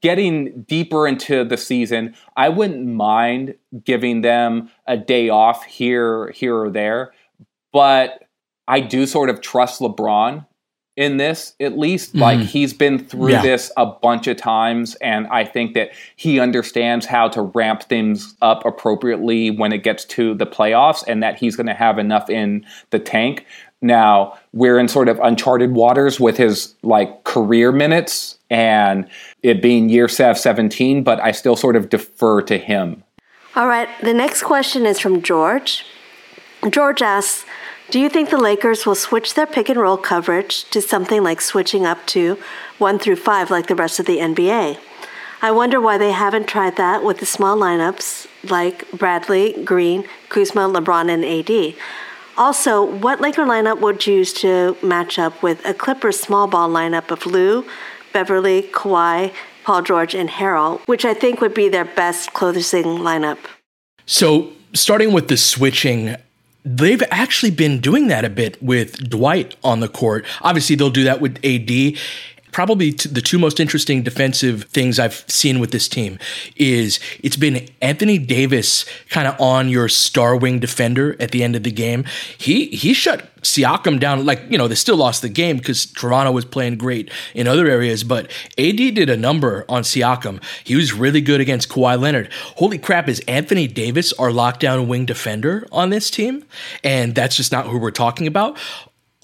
Getting 0.00 0.62
deeper 0.62 1.06
into 1.06 1.44
the 1.44 1.56
season, 1.56 2.16
I 2.36 2.48
wouldn't 2.48 2.84
mind 2.84 3.54
giving 3.84 4.22
them 4.22 4.68
a 4.88 4.96
day 4.96 5.28
off 5.28 5.64
here, 5.64 6.32
here 6.32 6.56
or 6.56 6.68
there, 6.68 7.14
but 7.72 8.24
I 8.66 8.80
do 8.80 9.06
sort 9.06 9.30
of 9.30 9.40
trust 9.40 9.80
LeBron 9.80 10.44
in 10.96 11.16
this 11.16 11.54
at 11.58 11.78
least 11.78 12.10
mm-hmm. 12.10 12.20
like 12.20 12.40
he's 12.40 12.74
been 12.74 12.98
through 12.98 13.30
yeah. 13.30 13.40
this 13.42 13.72
a 13.78 13.86
bunch 13.86 14.26
of 14.26 14.36
times 14.36 14.94
and 14.96 15.26
i 15.28 15.42
think 15.42 15.72
that 15.72 15.90
he 16.16 16.38
understands 16.38 17.06
how 17.06 17.28
to 17.28 17.40
ramp 17.40 17.82
things 17.84 18.36
up 18.42 18.62
appropriately 18.66 19.50
when 19.50 19.72
it 19.72 19.82
gets 19.82 20.04
to 20.04 20.34
the 20.34 20.44
playoffs 20.44 21.02
and 21.06 21.22
that 21.22 21.38
he's 21.38 21.56
going 21.56 21.66
to 21.66 21.72
have 21.72 21.98
enough 21.98 22.28
in 22.28 22.64
the 22.90 22.98
tank 22.98 23.46
now 23.82 24.38
we're 24.52 24.78
in 24.78 24.88
sort 24.88 25.08
of 25.08 25.18
uncharted 25.20 25.72
waters 25.72 26.20
with 26.20 26.36
his 26.36 26.74
like 26.82 27.24
career 27.24 27.72
minutes 27.72 28.38
and 28.50 29.08
it 29.42 29.60
being 29.60 29.88
year 29.88 30.08
17, 30.08 31.02
but 31.02 31.20
I 31.20 31.32
still 31.32 31.56
sort 31.56 31.76
of 31.76 31.88
defer 31.88 32.42
to 32.42 32.58
him. 32.58 33.02
All 33.56 33.66
right, 33.66 33.88
the 34.02 34.14
next 34.14 34.42
question 34.42 34.86
is 34.86 34.98
from 34.98 35.22
George. 35.22 35.84
George 36.70 37.02
asks, 37.02 37.44
do 37.90 38.00
you 38.00 38.08
think 38.08 38.30
the 38.30 38.38
Lakers 38.38 38.86
will 38.86 38.94
switch 38.94 39.34
their 39.34 39.46
pick 39.46 39.68
and 39.68 39.78
roll 39.78 39.98
coverage 39.98 40.64
to 40.70 40.80
something 40.80 41.22
like 41.22 41.40
switching 41.42 41.84
up 41.84 42.06
to 42.06 42.38
1 42.78 42.98
through 42.98 43.16
5 43.16 43.50
like 43.50 43.66
the 43.66 43.74
rest 43.74 44.00
of 44.00 44.06
the 44.06 44.18
NBA? 44.18 44.78
I 45.42 45.50
wonder 45.50 45.80
why 45.80 45.98
they 45.98 46.12
haven't 46.12 46.46
tried 46.46 46.76
that 46.76 47.04
with 47.04 47.18
the 47.18 47.26
small 47.26 47.58
lineups 47.58 48.28
like 48.48 48.90
Bradley, 48.92 49.62
Green, 49.64 50.04
Kuzma, 50.28 50.68
LeBron, 50.68 51.10
and 51.10 51.24
AD. 51.24 51.74
Also, 52.36 52.84
what 52.84 53.20
Laker 53.20 53.44
lineup 53.44 53.80
would 53.80 54.06
you 54.06 54.14
use 54.14 54.32
to 54.32 54.76
match 54.82 55.18
up 55.18 55.42
with 55.42 55.64
a 55.66 55.74
Clippers 55.74 56.18
small 56.18 56.46
ball 56.46 56.68
lineup 56.68 57.10
of 57.10 57.26
Lou, 57.26 57.64
Beverley, 58.12 58.62
Kawhi, 58.72 59.32
Paul 59.64 59.82
George, 59.82 60.14
and 60.14 60.28
Harrell, 60.28 60.80
which 60.86 61.04
I 61.04 61.14
think 61.14 61.40
would 61.40 61.54
be 61.54 61.68
their 61.68 61.84
best 61.84 62.32
closing 62.32 62.84
lineup? 62.84 63.38
So, 64.06 64.52
starting 64.72 65.12
with 65.12 65.28
the 65.28 65.36
switching, 65.36 66.16
they've 66.64 67.02
actually 67.10 67.50
been 67.50 67.80
doing 67.80 68.08
that 68.08 68.24
a 68.24 68.30
bit 68.30 68.62
with 68.62 69.08
Dwight 69.08 69.56
on 69.62 69.80
the 69.80 69.88
court. 69.88 70.24
Obviously, 70.40 70.76
they'll 70.76 70.90
do 70.90 71.04
that 71.04 71.20
with 71.20 71.38
AD 71.44 71.98
probably 72.52 72.90
the 72.90 73.22
two 73.22 73.38
most 73.38 73.58
interesting 73.58 74.02
defensive 74.02 74.64
things 74.64 74.98
I've 74.98 75.24
seen 75.26 75.58
with 75.58 75.72
this 75.72 75.88
team 75.88 76.18
is 76.56 77.00
it's 77.22 77.36
been 77.36 77.68
Anthony 77.80 78.18
Davis 78.18 78.84
kind 79.08 79.26
of 79.26 79.40
on 79.40 79.68
your 79.68 79.88
star 79.88 80.36
wing 80.36 80.60
defender 80.60 81.16
at 81.18 81.30
the 81.30 81.42
end 81.42 81.56
of 81.56 81.62
the 81.62 81.72
game. 81.72 82.04
He 82.36 82.66
he 82.66 82.92
shut 82.92 83.28
Siakam 83.42 83.98
down 83.98 84.24
like 84.24 84.42
you 84.48 84.56
know 84.56 84.68
they 84.68 84.74
still 84.74 84.96
lost 84.96 85.22
the 85.22 85.28
game 85.28 85.56
because 85.56 85.86
Toronto 85.86 86.30
was 86.30 86.44
playing 86.44 86.76
great 86.76 87.10
in 87.34 87.48
other 87.48 87.66
areas, 87.66 88.04
but 88.04 88.30
AD 88.58 88.76
did 88.76 89.10
a 89.10 89.16
number 89.16 89.64
on 89.68 89.82
Siakam. 89.82 90.42
He 90.62 90.76
was 90.76 90.92
really 90.92 91.20
good 91.20 91.40
against 91.40 91.68
Kawhi 91.68 91.98
Leonard. 91.98 92.30
Holy 92.56 92.78
crap! 92.78 93.08
Is 93.08 93.20
Anthony 93.26 93.66
Davis 93.66 94.12
our 94.14 94.28
lockdown 94.28 94.86
wing 94.86 95.06
defender 95.06 95.66
on 95.72 95.90
this 95.90 96.10
team? 96.10 96.44
And 96.84 97.14
that's 97.14 97.36
just 97.36 97.50
not 97.50 97.66
who 97.66 97.78
we're 97.78 97.90
talking 97.90 98.26
about 98.26 98.58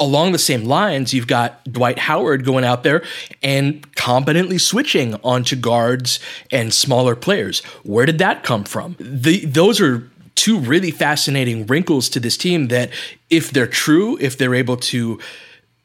along 0.00 0.32
the 0.32 0.38
same 0.38 0.64
lines, 0.64 1.12
you've 1.12 1.26
got 1.26 1.64
Dwight 1.64 1.98
Howard 1.98 2.44
going 2.44 2.64
out 2.64 2.82
there 2.82 3.02
and 3.42 3.94
competently 3.96 4.58
switching 4.58 5.14
onto 5.16 5.56
guards 5.56 6.20
and 6.50 6.72
smaller 6.72 7.16
players. 7.16 7.60
Where 7.82 8.06
did 8.06 8.18
that 8.18 8.44
come 8.44 8.64
from? 8.64 8.96
The, 8.98 9.44
those 9.44 9.80
are 9.80 10.08
two 10.34 10.58
really 10.58 10.92
fascinating 10.92 11.66
wrinkles 11.66 12.08
to 12.10 12.20
this 12.20 12.36
team 12.36 12.68
that, 12.68 12.90
if 13.28 13.50
they're 13.50 13.66
true, 13.66 14.16
if 14.20 14.38
they're 14.38 14.54
able 14.54 14.76
to 14.76 15.18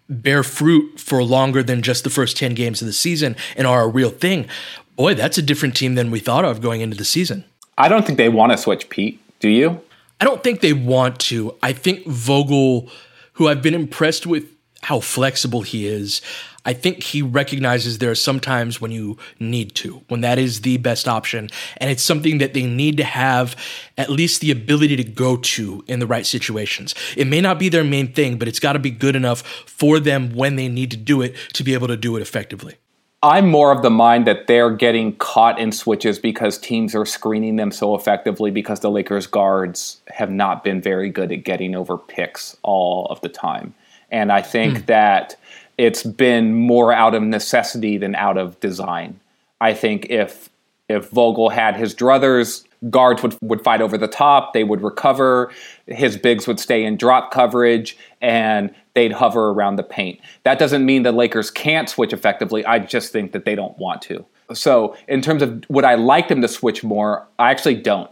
bear 0.08 0.43
fruit 0.43 0.99
for 0.99 1.23
longer 1.23 1.63
than 1.63 1.82
just 1.82 2.04
the 2.04 2.10
first 2.10 2.38
10 2.38 2.54
games 2.54 2.82
of 2.82 2.86
the 2.86 2.93
season 2.93 3.36
and 3.58 3.65
are 3.65 3.84
a 3.84 3.88
real 3.88 4.12
thing, 4.12 4.47
boy, 4.95 5.15
that's 5.15 5.38
a 5.38 5.41
different 5.41 5.76
team 5.76 5.95
than 5.95 6.12
we 6.12 6.19
thought 6.19 6.45
of 6.45 6.62
going 6.62 6.82
into 6.82 6.95
the 6.95 7.06
season. 7.06 7.45
I 7.78 7.89
don't 7.89 8.06
think 8.06 8.17
they 8.17 8.30
want 8.30 8.52
to 8.52 8.58
switch, 8.58 8.89
Pete. 8.89 9.19
Do 9.39 9.49
you? 9.49 9.82
I 10.21 10.26
don't 10.26 10.43
think 10.43 10.62
they 10.62 10.73
want 10.73 11.19
to. 11.21 11.56
I 11.63 11.73
think 11.73 12.06
Vogel 12.06 12.89
who 13.34 13.48
I've 13.48 13.62
been 13.62 13.74
impressed 13.74 14.26
with 14.26 14.46
how 14.84 15.00
flexible 15.00 15.62
he 15.62 15.88
is. 15.88 16.22
I 16.65 16.74
think 16.74 17.04
he 17.04 17.22
recognizes 17.22 17.98
there 17.98 18.12
are 18.12 18.15
some 18.15 18.39
times 18.39 18.80
when 18.80 18.91
you 18.91 19.17
need 19.39 19.76
to, 19.76 20.02
when 20.08 20.22
that 20.22 20.39
is 20.39 20.62
the 20.62 20.78
best 20.78 21.08
option. 21.08 21.50
And 21.78 21.89
it's 21.89 22.04
something 22.04 22.38
that 22.38 22.54
they 22.54 22.65
need 22.65 22.98
to 22.98 23.04
have 23.04 23.56
at 23.98 24.10
least 24.10 24.41
the 24.41 24.52
ability 24.52 24.96
to 24.98 25.04
go 25.04 25.38
to 25.38 25.84
in 25.88 26.00
the 26.00 26.08
right 26.08 26.26
situations. 26.26 26.96
It 27.17 27.28
may 27.28 27.41
not 27.41 27.60
be 27.60 27.69
their 27.69 27.84
main 27.84 28.13
thing, 28.13 28.38
but 28.38 28.48
it's 28.48 28.60
got 28.60 28.74
to 28.74 28.80
be 28.80 28.91
good 28.91 29.15
enough 29.15 29.41
for 29.41 30.00
them 30.00 30.34
when 30.34 30.56
they 30.56 30.69
need 30.69 30.91
to 30.91 30.98
do 30.98 31.22
it 31.22 31.36
to 31.54 31.63
be 31.63 31.74
able 31.74 31.88
to 31.88 31.98
do 31.98 32.15
it 32.15 32.22
effectively. 32.22 32.76
I'm 33.23 33.49
more 33.49 33.71
of 33.71 33.81
the 33.83 33.89
mind 33.89 34.27
that 34.27 34.47
they're 34.47 34.69
getting 34.69 35.15
caught 35.15 35.57
in 35.57 35.71
switches 35.71 36.19
because 36.19 36.57
teams 36.57 36.93
are 36.93 37.05
screening 37.05 37.55
them 37.55 37.71
so 37.71 37.95
effectively 37.95 38.51
because 38.51 38.81
the 38.81 38.91
Lakers 38.91 39.27
guards 39.27 40.01
have 40.09 40.29
not 40.29 40.62
been 40.62 40.81
very 40.81 41.09
good 41.09 41.31
at 41.31 41.45
getting 41.45 41.73
over 41.73 41.97
picks 41.97 42.57
all 42.63 43.05
of 43.05 43.21
the 43.21 43.29
time. 43.29 43.73
And 44.12 44.29
I 44.29 44.41
think 44.41 44.79
hmm. 44.79 44.86
that 44.88 45.38
it's 45.77 46.03
been 46.03 46.53
more 46.53 46.91
out 46.91 47.15
of 47.15 47.23
necessity 47.23 47.97
than 47.97 48.13
out 48.13 48.38
of 48.38 48.59
design. 48.59 49.21
I 49.62 49.73
think 49.73 50.07
if 50.09 50.49
if 50.89 51.10
Vogel 51.10 51.50
had 51.50 51.76
his 51.76 51.96
druthers, 51.96 52.65
guards 52.89 53.24
would 53.24 53.38
would 53.41 53.63
fight 53.63 53.82
over 53.82 53.98
the 53.98 54.08
top, 54.08 54.54
they 54.54 54.63
would 54.63 54.82
recover, 54.82 55.52
his 55.88 56.17
bigs 56.17 56.48
would 56.48 56.60
stay 56.60 56.84
in 56.84 56.98
drop 56.98 57.32
coverage, 57.32 57.98
and 58.22 58.74
they'd 58.93 59.13
hover 59.13 59.50
around 59.50 59.78
the 59.78 59.84
paint. 59.84 60.19
That 60.43 60.60
doesn't 60.60 60.86
mean 60.86 61.04
the 61.04 61.12
Lakers 61.12 61.50
can't 61.50 61.89
switch 61.89 62.13
effectively. 62.13 62.65
I 62.65 62.80
just 62.80 63.12
think 63.12 63.32
that 63.32 63.46
they 63.46 63.56
don't 63.56 63.78
want 63.78 64.02
to. 64.04 64.26
So, 64.54 64.96
in 65.08 65.22
terms 65.22 65.41
of 65.41 65.63
would 65.69 65.86
I 65.86 65.96
like 65.96 66.28
them 66.28 66.41
to 66.41 66.48
switch 66.48 66.84
more, 66.84 67.28
I 67.39 67.52
actually 67.52 67.76
don't. 67.76 68.10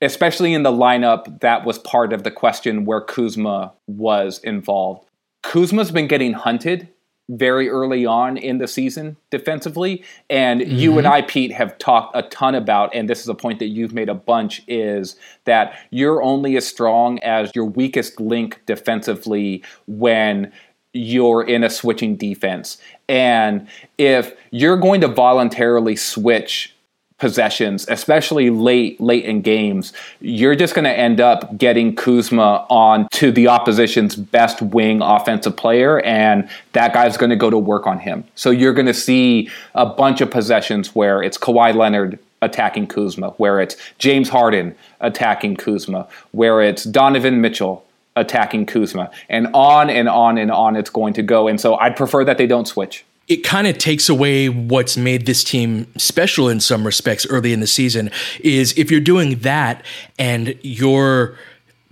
Especially 0.00 0.54
in 0.54 0.62
the 0.62 0.70
lineup 0.70 1.40
that 1.40 1.64
was 1.64 1.78
part 1.80 2.12
of 2.12 2.22
the 2.22 2.30
question 2.30 2.84
where 2.84 3.00
Kuzma 3.00 3.72
was 3.88 4.38
involved. 4.40 5.08
Kuzma's 5.42 5.90
been 5.90 6.06
getting 6.06 6.34
hunted 6.34 6.88
very 7.28 7.68
early 7.68 8.06
on 8.06 8.36
in 8.36 8.58
the 8.58 8.66
season 8.66 9.16
defensively. 9.30 10.02
And 10.30 10.60
mm-hmm. 10.60 10.76
you 10.76 10.98
and 10.98 11.06
I, 11.06 11.22
Pete, 11.22 11.52
have 11.52 11.76
talked 11.78 12.16
a 12.16 12.22
ton 12.22 12.54
about, 12.54 12.94
and 12.94 13.08
this 13.08 13.20
is 13.20 13.28
a 13.28 13.34
point 13.34 13.58
that 13.58 13.66
you've 13.68 13.92
made 13.92 14.08
a 14.08 14.14
bunch, 14.14 14.62
is 14.66 15.16
that 15.44 15.78
you're 15.90 16.22
only 16.22 16.56
as 16.56 16.66
strong 16.66 17.18
as 17.20 17.50
your 17.54 17.66
weakest 17.66 18.20
link 18.20 18.60
defensively 18.66 19.62
when 19.86 20.52
you're 20.94 21.42
in 21.42 21.62
a 21.62 21.70
switching 21.70 22.16
defense. 22.16 22.78
And 23.08 23.68
if 23.98 24.34
you're 24.50 24.78
going 24.78 25.02
to 25.02 25.08
voluntarily 25.08 25.96
switch 25.96 26.74
possessions, 27.18 27.86
especially 27.88 28.48
late 28.50 29.00
late 29.00 29.24
in 29.24 29.42
games, 29.42 29.92
you're 30.20 30.54
just 30.54 30.74
going 30.74 30.84
to 30.84 30.92
end 30.96 31.20
up 31.20 31.56
getting 31.58 31.94
Kuzma 31.94 32.66
on 32.70 33.08
to 33.12 33.30
the 33.32 33.48
opposition's 33.48 34.16
best 34.16 34.62
wing 34.62 35.02
offensive 35.02 35.56
player, 35.56 36.00
and 36.00 36.48
that 36.72 36.92
guy's 36.92 37.16
going 37.16 37.30
to 37.30 37.36
go 37.36 37.50
to 37.50 37.58
work 37.58 37.86
on 37.86 37.98
him. 37.98 38.24
So 38.34 38.50
you're 38.50 38.72
going 38.72 38.86
to 38.86 38.94
see 38.94 39.50
a 39.74 39.86
bunch 39.86 40.20
of 40.20 40.30
possessions 40.30 40.94
where 40.94 41.22
it's 41.22 41.36
Kawhi 41.36 41.74
Leonard 41.74 42.18
attacking 42.40 42.86
Kuzma, 42.86 43.30
where 43.30 43.60
it's 43.60 43.76
James 43.98 44.28
Harden 44.28 44.74
attacking 45.00 45.56
Kuzma, 45.56 46.06
where 46.30 46.62
it's 46.62 46.84
Donovan 46.84 47.40
Mitchell 47.40 47.84
attacking 48.14 48.66
Kuzma, 48.66 49.10
and 49.28 49.48
on 49.54 49.90
and 49.90 50.08
on 50.08 50.38
and 50.38 50.50
on 50.50 50.76
it's 50.76 50.90
going 50.90 51.14
to 51.14 51.22
go. 51.22 51.48
And 51.48 51.60
so 51.60 51.76
I'd 51.76 51.96
prefer 51.96 52.24
that 52.24 52.38
they 52.38 52.46
don't 52.46 52.66
switch 52.66 53.04
it 53.28 53.44
kind 53.44 53.66
of 53.66 53.76
takes 53.76 54.08
away 54.08 54.48
what's 54.48 54.96
made 54.96 55.26
this 55.26 55.44
team 55.44 55.86
special 55.98 56.48
in 56.48 56.60
some 56.60 56.84
respects 56.84 57.26
early 57.26 57.52
in 57.52 57.60
the 57.60 57.66
season 57.66 58.10
is 58.40 58.76
if 58.78 58.90
you're 58.90 59.00
doing 59.00 59.38
that 59.40 59.84
and 60.18 60.58
your 60.62 61.38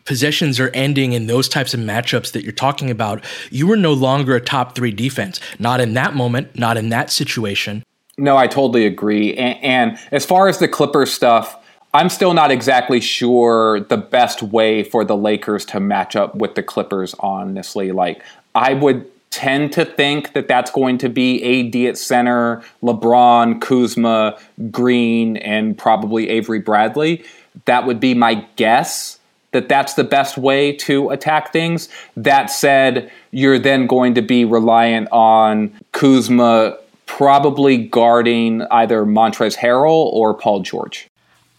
possessions 0.07 0.59
are 0.59 0.70
ending 0.70 1.12
in 1.12 1.27
those 1.27 1.49
types 1.49 1.75
of 1.75 1.81
matchups 1.81 2.33
that 2.33 2.42
you're 2.42 2.53
talking 2.53 2.90
about, 2.90 3.22
you 3.51 3.70
are 3.70 3.77
no 3.77 3.92
longer 3.92 4.35
a 4.35 4.40
top 4.40 4.75
three 4.75 4.92
defense. 4.92 5.38
Not 5.59 5.81
in 5.81 5.94
that 5.94 6.14
moment, 6.14 6.59
not 6.59 6.77
in 6.79 6.88
that 6.88 7.11
situation. 7.11 7.83
No, 8.16 8.37
I 8.37 8.46
totally 8.46 8.87
agree. 8.87 9.37
And, 9.37 9.62
and 9.62 9.99
as 10.12 10.25
far 10.25 10.49
as 10.49 10.59
the 10.59 10.68
Clippers 10.68 11.12
stuff, 11.12 11.57
I'm 11.92 12.09
still 12.09 12.33
not 12.33 12.51
exactly 12.51 13.01
sure 13.01 13.81
the 13.81 13.96
best 13.96 14.42
way 14.42 14.83
for 14.85 15.05
the 15.05 15.16
Lakers 15.16 15.66
to 15.66 15.81
match 15.81 16.16
up 16.16 16.35
with 16.35 16.55
the 16.55 16.62
Clippers, 16.62 17.14
honestly. 17.20 17.92
Like, 17.92 18.22
I 18.55 18.72
would 18.72 19.11
tend 19.31 19.73
to 19.73 19.85
think 19.85 20.33
that 20.33 20.49
that's 20.49 20.71
going 20.71 20.99
to 20.99 21.09
be 21.09 21.43
AD 21.43 21.89
at 21.89 21.99
center, 21.99 22.62
LeBron, 22.83 23.61
Kuzma, 23.61 24.39
Green, 24.71 25.37
and 25.39 25.77
probably 25.77 26.29
Avery 26.31 26.59
Bradley. 26.59 27.25
That 27.67 27.87
would 27.87 28.01
be 28.01 28.15
my 28.15 28.47
guess 28.57 29.19
that 29.53 29.69
that's 29.69 29.95
the 29.95 30.05
best 30.05 30.37
way 30.37 30.73
to 30.73 31.11
attack 31.11 31.53
things. 31.53 31.89
That 32.17 32.47
said, 32.47 33.11
you're 33.31 33.59
then 33.59 33.87
going 33.87 34.15
to 34.15 34.23
be 34.23 34.45
reliant 34.45 35.09
on 35.11 35.73
Kuzma 35.93 36.77
probably 37.07 37.79
guarding 37.79 38.62
either 38.71 39.05
Montrezl 39.05 39.57
Harrell 39.57 40.12
or 40.12 40.35
Paul 40.35 40.61
George. 40.61 41.09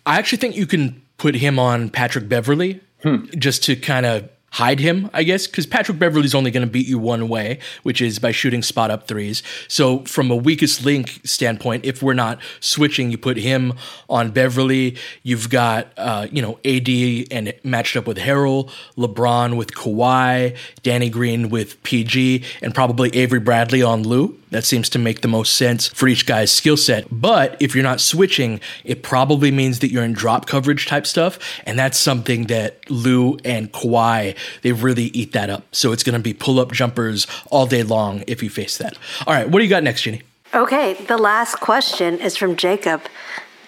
I 0.05 0.17
actually 0.19 0.37
think 0.37 0.55
you 0.55 0.67
can 0.67 1.01
put 1.17 1.35
him 1.35 1.57
on 1.57 1.89
Patrick 1.89 2.29
Beverley 2.29 2.81
hmm. 3.01 3.25
just 3.37 3.63
to 3.63 3.75
kind 3.75 4.05
of 4.05 4.29
hide 4.51 4.79
him, 4.79 5.09
I 5.13 5.23
guess, 5.23 5.45
because 5.45 5.65
Patrick 5.65 5.99
Beverley's 5.99 6.33
only 6.33 6.51
going 6.51 6.65
to 6.65 6.71
beat 6.71 6.87
you 6.87 6.97
one 6.97 7.27
way, 7.27 7.59
which 7.83 8.01
is 8.01 8.17
by 8.19 8.31
shooting 8.31 8.63
spot 8.63 8.89
up 8.89 9.07
threes. 9.07 9.43
So, 9.67 9.99
from 10.05 10.31
a 10.31 10.35
weakest 10.35 10.85
link 10.85 11.21
standpoint, 11.23 11.85
if 11.85 12.01
we're 12.01 12.13
not 12.13 12.39
switching, 12.59 13.11
you 13.11 13.17
put 13.17 13.37
him 13.37 13.73
on 14.09 14.31
Beverley. 14.31 14.97
You've 15.23 15.49
got, 15.49 15.91
uh, 15.97 16.27
you 16.31 16.41
know, 16.41 16.59
AD 16.65 16.89
and 17.31 17.53
matched 17.63 17.97
up 17.97 18.07
with 18.07 18.17
Harrell, 18.17 18.71
LeBron 18.97 19.57
with 19.57 19.73
Kawhi, 19.73 20.57
Danny 20.81 21.09
Green 21.09 21.49
with 21.49 21.81
PG, 21.83 22.43
and 22.61 22.73
probably 22.73 23.15
Avery 23.15 23.39
Bradley 23.39 23.83
on 23.83 24.03
Lou. 24.03 24.37
That 24.51 24.63
seems 24.63 24.87
to 24.89 24.99
make 24.99 25.21
the 25.21 25.27
most 25.27 25.55
sense 25.55 25.87
for 25.87 26.07
each 26.07 26.25
guy's 26.25 26.51
skill 26.51 26.77
set. 26.77 27.07
But 27.11 27.57
if 27.59 27.75
you're 27.75 27.83
not 27.83 27.99
switching, 27.99 28.61
it 28.83 29.03
probably 29.03 29.51
means 29.51 29.79
that 29.79 29.91
you're 29.91 30.03
in 30.03 30.13
drop 30.13 30.45
coverage 30.45 30.85
type 30.85 31.05
stuff. 31.05 31.37
And 31.65 31.77
that's 31.77 31.97
something 31.97 32.45
that 32.45 32.89
Lou 32.89 33.37
and 33.43 33.71
Kawhi, 33.71 34.37
they 34.61 34.71
really 34.71 35.05
eat 35.05 35.33
that 35.33 35.49
up. 35.49 35.63
So 35.73 35.91
it's 35.91 36.03
going 36.03 36.17
to 36.17 36.23
be 36.23 36.33
pull 36.33 36.59
up 36.59 36.71
jumpers 36.71 37.27
all 37.51 37.65
day 37.65 37.83
long 37.83 38.23
if 38.27 38.41
you 38.41 38.49
face 38.49 38.77
that. 38.77 38.97
All 39.25 39.33
right, 39.33 39.49
what 39.49 39.59
do 39.59 39.65
you 39.65 39.69
got 39.69 39.83
next, 39.83 40.03
Jenny? 40.03 40.21
Okay, 40.53 40.93
the 40.93 41.17
last 41.17 41.55
question 41.55 42.19
is 42.19 42.37
from 42.37 42.55
Jacob. 42.55 43.01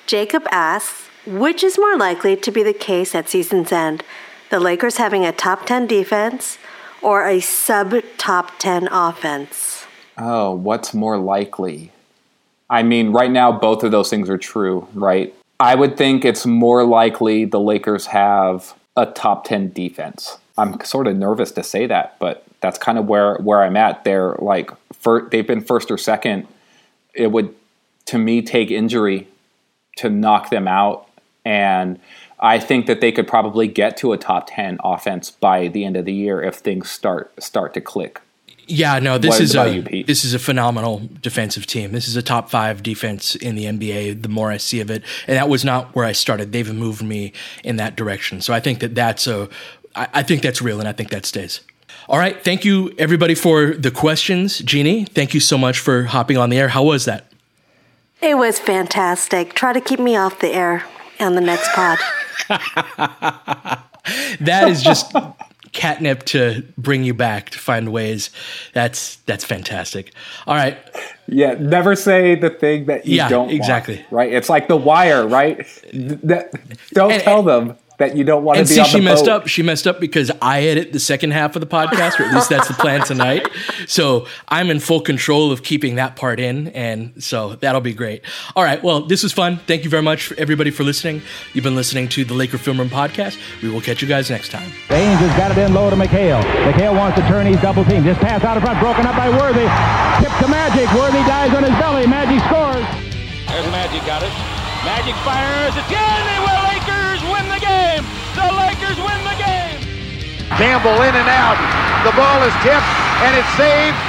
Jacob 0.07 0.47
asks, 0.49 1.07
which 1.25 1.63
is 1.63 1.77
more 1.77 1.97
likely 1.97 2.37
to 2.37 2.51
be 2.51 2.63
the 2.63 2.73
case 2.73 3.13
at 3.13 3.27
season's 3.27 3.71
end? 3.71 4.03
The 4.49 4.59
Lakers 4.59 4.97
having 4.97 5.25
a 5.25 5.31
top 5.31 5.65
10 5.65 5.87
defense 5.87 6.57
or 7.01 7.27
a 7.27 7.41
sub 7.41 7.95
top 8.17 8.57
10 8.59 8.87
offense? 8.87 9.78
Oh, 10.19 10.51
what's 10.51 10.93
more 10.93 11.17
likely? 11.17 11.91
I 12.69 12.83
mean, 12.83 13.11
right 13.11 13.31
now, 13.31 13.51
both 13.51 13.83
of 13.83 13.91
those 13.91 14.09
things 14.09 14.29
are 14.29 14.37
true, 14.37 14.87
right? 14.93 15.33
I 15.59 15.75
would 15.75 15.97
think 15.97 16.25
it's 16.25 16.45
more 16.45 16.83
likely 16.83 17.45
the 17.45 17.59
Lakers 17.59 18.07
have 18.07 18.75
a 18.95 19.05
top 19.05 19.45
10 19.45 19.71
defense. 19.71 20.37
I'm 20.57 20.79
sort 20.83 21.07
of 21.07 21.15
nervous 21.15 21.51
to 21.53 21.63
say 21.63 21.87
that, 21.87 22.19
but 22.19 22.43
that's 22.59 22.77
kind 22.77 22.97
of 22.97 23.07
where, 23.07 23.37
where 23.37 23.63
I'm 23.63 23.77
at. 23.77 24.03
They're 24.03 24.35
like, 24.39 24.71
they 25.03 25.19
they've 25.31 25.47
been 25.47 25.61
first 25.61 25.89
or 25.89 25.97
second. 25.97 26.47
It 27.13 27.31
would, 27.31 27.55
to 28.07 28.17
me, 28.17 28.41
take 28.41 28.71
injury 28.71 29.27
to 29.97 30.09
knock 30.09 30.49
them 30.49 30.67
out. 30.67 31.07
And 31.45 31.99
I 32.39 32.59
think 32.59 32.85
that 32.87 32.99
they 32.99 33.11
could 33.11 33.27
probably 33.27 33.67
get 33.67 33.97
to 33.97 34.11
a 34.11 34.17
top 34.17 34.47
10 34.49 34.79
offense 34.83 35.31
by 35.31 35.69
the 35.69 35.85
end 35.85 35.95
of 35.95 36.05
the 36.05 36.13
year 36.13 36.41
if 36.41 36.55
things 36.55 36.89
start 36.89 37.31
start 37.41 37.73
to 37.73 37.81
click. 37.81 38.21
Yeah, 38.69 38.99
no, 38.99 39.17
this 39.17 39.39
is 39.39 39.55
a 39.55 39.77
you, 39.77 40.03
this 40.03 40.23
is 40.23 40.35
a 40.35 40.39
phenomenal 40.39 41.01
defensive 41.21 41.65
team. 41.65 41.91
This 41.91 42.07
is 42.07 42.15
a 42.15 42.21
top 42.21 42.51
five 42.51 42.83
defense 42.83 43.35
in 43.35 43.55
the 43.55 43.65
NBA. 43.65 44.21
The 44.21 44.29
more 44.29 44.51
I 44.51 44.57
see 44.57 44.79
of 44.79 44.91
it, 44.91 45.03
and 45.25 45.35
that 45.37 45.49
was 45.49 45.65
not 45.65 45.95
where 45.95 46.05
I 46.05 46.11
started. 46.11 46.51
They've 46.51 46.71
moved 46.71 47.01
me 47.01 47.33
in 47.63 47.77
that 47.77 47.95
direction. 47.95 48.41
So 48.41 48.53
I 48.53 48.59
think 48.59 48.79
that 48.79 48.93
that's 48.93 49.25
a, 49.25 49.49
I, 49.95 50.07
I 50.13 50.23
think 50.23 50.43
that's 50.43 50.61
real, 50.61 50.79
and 50.79 50.87
I 50.87 50.91
think 50.91 51.09
that 51.09 51.25
stays. 51.25 51.61
All 52.07 52.19
right, 52.19 52.43
thank 52.43 52.63
you 52.63 52.93
everybody 52.99 53.33
for 53.33 53.73
the 53.73 53.89
questions, 53.89 54.59
Jeannie. 54.59 55.05
Thank 55.05 55.33
you 55.33 55.39
so 55.39 55.57
much 55.57 55.79
for 55.79 56.03
hopping 56.03 56.37
on 56.37 56.51
the 56.51 56.59
air. 56.59 56.67
How 56.67 56.83
was 56.83 57.05
that? 57.05 57.25
It 58.21 58.37
was 58.37 58.59
fantastic. 58.59 59.55
Try 59.55 59.73
to 59.73 59.81
keep 59.81 59.99
me 59.99 60.15
off 60.15 60.39
the 60.39 60.53
air 60.53 60.83
on 61.19 61.33
the 61.33 61.41
next 61.41 61.69
pod. 61.73 61.97
that 64.39 64.69
is 64.69 64.83
just 64.83 65.11
catnip 65.71 66.23
to 66.23 66.63
bring 66.77 67.03
you 67.03 67.13
back 67.13 67.49
to 67.51 67.59
find 67.59 67.91
ways. 67.91 68.29
That's 68.73 69.17
that's 69.25 69.43
fantastic. 69.43 70.13
All 70.47 70.55
right. 70.55 70.77
Yeah, 71.27 71.53
never 71.53 71.95
say 71.95 72.35
the 72.35 72.49
thing 72.49 72.85
that 72.85 73.05
you 73.05 73.17
yeah, 73.17 73.29
don't 73.29 73.51
exactly. 73.51 73.97
Want, 73.97 74.11
right? 74.11 74.33
It's 74.33 74.49
like 74.49 74.67
the 74.67 74.77
wire, 74.77 75.27
right? 75.27 75.65
Don't 75.91 77.11
and, 77.11 77.21
tell 77.21 77.43
them 77.43 77.77
that 77.99 78.17
you 78.17 78.23
don't 78.23 78.43
want 78.43 78.57
to 78.57 78.63
be 78.63 78.67
see, 78.67 78.79
on 78.79 78.85
the 78.85 78.89
she 78.89 78.97
boat. 78.99 79.03
messed 79.03 79.27
up. 79.27 79.47
She 79.47 79.61
messed 79.61 79.85
up 79.87 79.99
because 79.99 80.31
I 80.41 80.63
edit 80.63 80.91
the 80.93 80.99
second 80.99 81.31
half 81.31 81.55
of 81.55 81.59
the 81.59 81.67
podcast, 81.67 82.19
or 82.19 82.23
at 82.23 82.33
least 82.33 82.49
that's 82.49 82.67
the 82.67 82.73
plan 82.73 83.01
tonight. 83.05 83.47
So 83.87 84.27
I'm 84.47 84.69
in 84.69 84.79
full 84.79 85.01
control 85.01 85.51
of 85.51 85.63
keeping 85.63 85.95
that 85.95 86.15
part 86.15 86.39
in, 86.39 86.67
and 86.69 87.23
so 87.23 87.55
that'll 87.55 87.81
be 87.81 87.93
great. 87.93 88.21
All 88.55 88.63
right, 88.63 88.81
well, 88.83 89.01
this 89.01 89.23
was 89.23 89.33
fun. 89.33 89.57
Thank 89.65 89.83
you 89.83 89.89
very 89.89 90.03
much, 90.03 90.31
everybody, 90.33 90.69
for 90.69 90.83
listening. 90.83 91.21
You've 91.53 91.63
been 91.63 91.75
listening 91.75 92.07
to 92.09 92.23
the 92.23 92.33
Laker 92.35 92.57
Film 92.57 92.77
Room 92.79 92.89
podcast. 92.89 93.37
We 93.63 93.69
will 93.69 93.81
catch 93.81 94.01
you 94.01 94.07
guys 94.07 94.29
next 94.29 94.49
time. 94.51 94.69
Baynes 94.89 95.19
has 95.19 95.35
got 95.37 95.51
it 95.51 95.57
in 95.57 95.73
low 95.73 95.89
to 95.89 95.95
McHale. 95.95 96.41
McHale 96.71 96.95
wants 96.95 97.17
to 97.19 97.27
turn. 97.27 97.47
his 97.47 97.59
double 97.61 97.83
team. 97.85 98.03
Just 98.03 98.19
pass 98.19 98.43
out 98.43 98.57
of 98.57 98.63
front, 98.63 98.79
broken 98.79 99.05
up 99.07 99.15
by 99.15 99.29
Worthy. 99.29 99.65
Tip 100.23 100.33
to 100.39 100.47
Magic. 100.47 100.85
Worthy 100.93 101.23
dies 101.25 101.53
on 101.55 101.63
his 101.63 101.73
belly. 101.79 102.05
Magic 102.05 102.39
scores. 102.45 102.85
There's 103.49 103.67
Magic. 103.71 104.05
Got 104.05 104.23
it. 104.23 104.33
Magic 104.85 105.15
fires. 105.25 105.73
It's 105.75 105.87
good. 105.89 105.97
They 105.97 106.39
will. 106.45 106.48
Campbell 110.57 110.97
in 111.03 111.13
and 111.13 111.29
out. 111.29 111.59
The 112.07 112.13
ball 112.15 112.39
is 112.47 112.55
tipped 112.63 112.91
and 113.27 113.35
it's 113.37 113.53
saved 113.59 113.99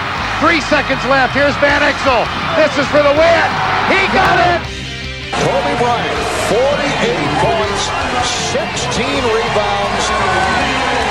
Three 0.41 0.65
seconds 0.73 1.05
left. 1.05 1.37
Here's 1.37 1.53
Van 1.61 1.85
Exel. 1.85 2.25
This 2.57 2.73
is 2.81 2.89
for 2.89 3.05
the 3.05 3.13
win. 3.13 3.47
He 3.93 4.01
got 4.09 4.41
it. 4.41 4.65
Kobe 5.37 5.75
Bryant, 5.77 6.17
48 6.49 7.45
points, 7.45 7.83
16 8.57 9.21
rebounds, 9.21 10.05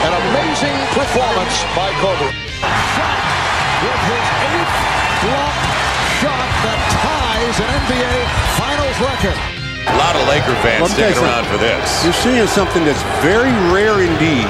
an 0.02 0.14
amazing 0.18 0.78
performance 0.98 1.62
by 1.78 1.94
Kobe. 2.02 2.26
Shot 2.98 3.22
with 3.86 4.02
his 4.10 4.28
eighth 4.50 4.76
block 5.30 5.58
shot 6.26 6.50
that 6.66 6.82
ties 7.06 7.58
an 7.62 7.70
NBA 7.86 8.18
Finals 8.58 8.98
record. 8.98 9.38
A 9.94 9.98
lot 10.02 10.18
of 10.18 10.26
Laker 10.26 10.58
fans 10.66 10.90
sticking 10.90 11.22
around 11.22 11.46
for 11.46 11.62
this. 11.62 12.04
You're 12.04 12.18
seeing 12.18 12.48
something 12.48 12.84
that's 12.84 13.06
very 13.22 13.54
rare 13.70 14.02
indeed. 14.02 14.50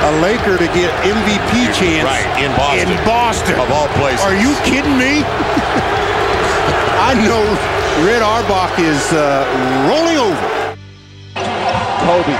A 0.00 0.10
Laker 0.24 0.56
to 0.56 0.68
get 0.72 0.88
MVP 1.04 1.52
chance 1.76 2.08
right, 2.08 2.24
in 2.40 2.48
Boston. 2.56 2.88
In 2.88 2.96
Boston. 3.04 3.54
Of 3.60 3.68
all 3.68 3.88
places. 4.00 4.24
Are 4.24 4.32
you 4.32 4.56
kidding 4.64 4.96
me? 4.96 5.20
I 7.04 7.12
know 7.20 7.44
Red 8.00 8.24
Auerbach 8.24 8.80
is 8.80 9.12
uh, 9.12 9.44
rolling 9.92 10.16
over. 10.16 10.46
Kobe. 12.00 12.32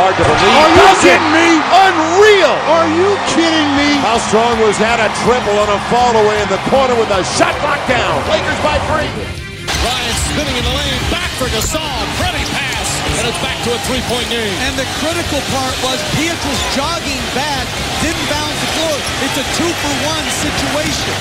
Hard 0.00 0.16
to 0.16 0.24
believe. 0.24 0.58
Are 0.58 0.72
you 0.74 0.88
kidding 1.04 1.32
me? 1.36 1.60
Unreal. 1.60 2.56
Are 2.72 2.88
you 2.88 3.14
kidding 3.36 3.68
me? 3.76 4.00
How 4.00 4.16
strong 4.16 4.56
was 4.64 4.80
that? 4.80 4.96
A 4.96 5.12
triple 5.22 5.60
on 5.60 5.68
a 5.68 5.80
fall 5.92 6.16
away 6.16 6.40
in 6.40 6.48
the 6.48 6.58
corner 6.72 6.96
with 6.96 7.12
a 7.12 7.20
shot 7.36 7.52
locked 7.60 7.86
down. 7.86 8.16
Lakers 8.32 8.60
by 8.64 8.80
three. 8.88 9.12
Ryan 9.84 10.16
spinning 10.32 10.56
in 10.56 10.64
the 10.64 10.72
lane. 10.72 11.00
Back 11.12 11.28
for 11.36 11.52
Gasol. 11.52 12.00
Pretty 12.16 12.48
pass. 12.48 12.63
And 13.14 13.30
it's 13.30 13.38
back 13.38 13.54
to 13.62 13.70
a 13.70 13.80
three-point 13.86 14.26
game. 14.26 14.50
And 14.66 14.74
the 14.74 14.88
critical 14.98 15.38
part 15.54 15.74
was 15.86 16.02
Pietrus 16.18 16.60
jogging 16.74 17.22
back. 17.30 17.62
Didn't 18.02 18.26
bounce 18.26 18.58
the 18.58 18.70
floor. 18.74 18.96
It's 19.22 19.38
a 19.38 19.46
two-for-one 19.54 20.26
situation. 20.42 21.14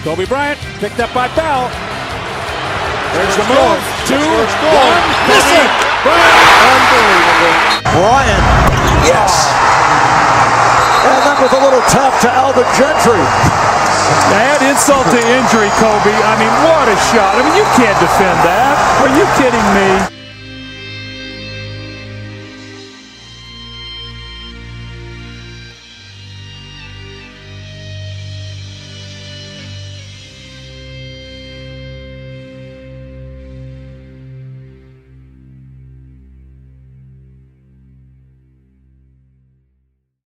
Kobe 0.00 0.24
Bryant 0.24 0.56
picked 0.80 0.98
up 1.04 1.12
by 1.12 1.28
Bell. 1.36 1.68
There's 3.12 3.36
the 3.36 3.44
move. 3.44 3.80
Two, 4.08 4.16
one, 4.16 5.02
miss 5.28 5.48
it. 5.52 5.70
Unbelievable. 6.08 7.54
Bryant. 7.92 8.44
Yes. 9.04 9.52
And 11.04 11.20
that 11.28 11.36
was 11.44 11.52
a 11.52 11.60
little 11.60 11.84
tough 11.92 12.16
to 12.24 12.28
Alvin 12.32 12.66
Gentry. 12.72 13.20
Add 14.32 14.64
insult 14.64 15.04
to 15.12 15.20
injury, 15.20 15.68
Kobe. 15.76 16.14
I 16.24 16.34
mean, 16.40 16.54
what 16.64 16.88
a 16.88 16.96
shot. 17.12 17.36
I 17.36 17.44
mean, 17.44 17.54
you 17.54 17.68
can't 17.76 17.98
defend 18.00 18.38
that. 18.48 18.74
Are 19.04 19.12
you 19.12 19.28
kidding 19.36 19.68
me? 19.76 20.15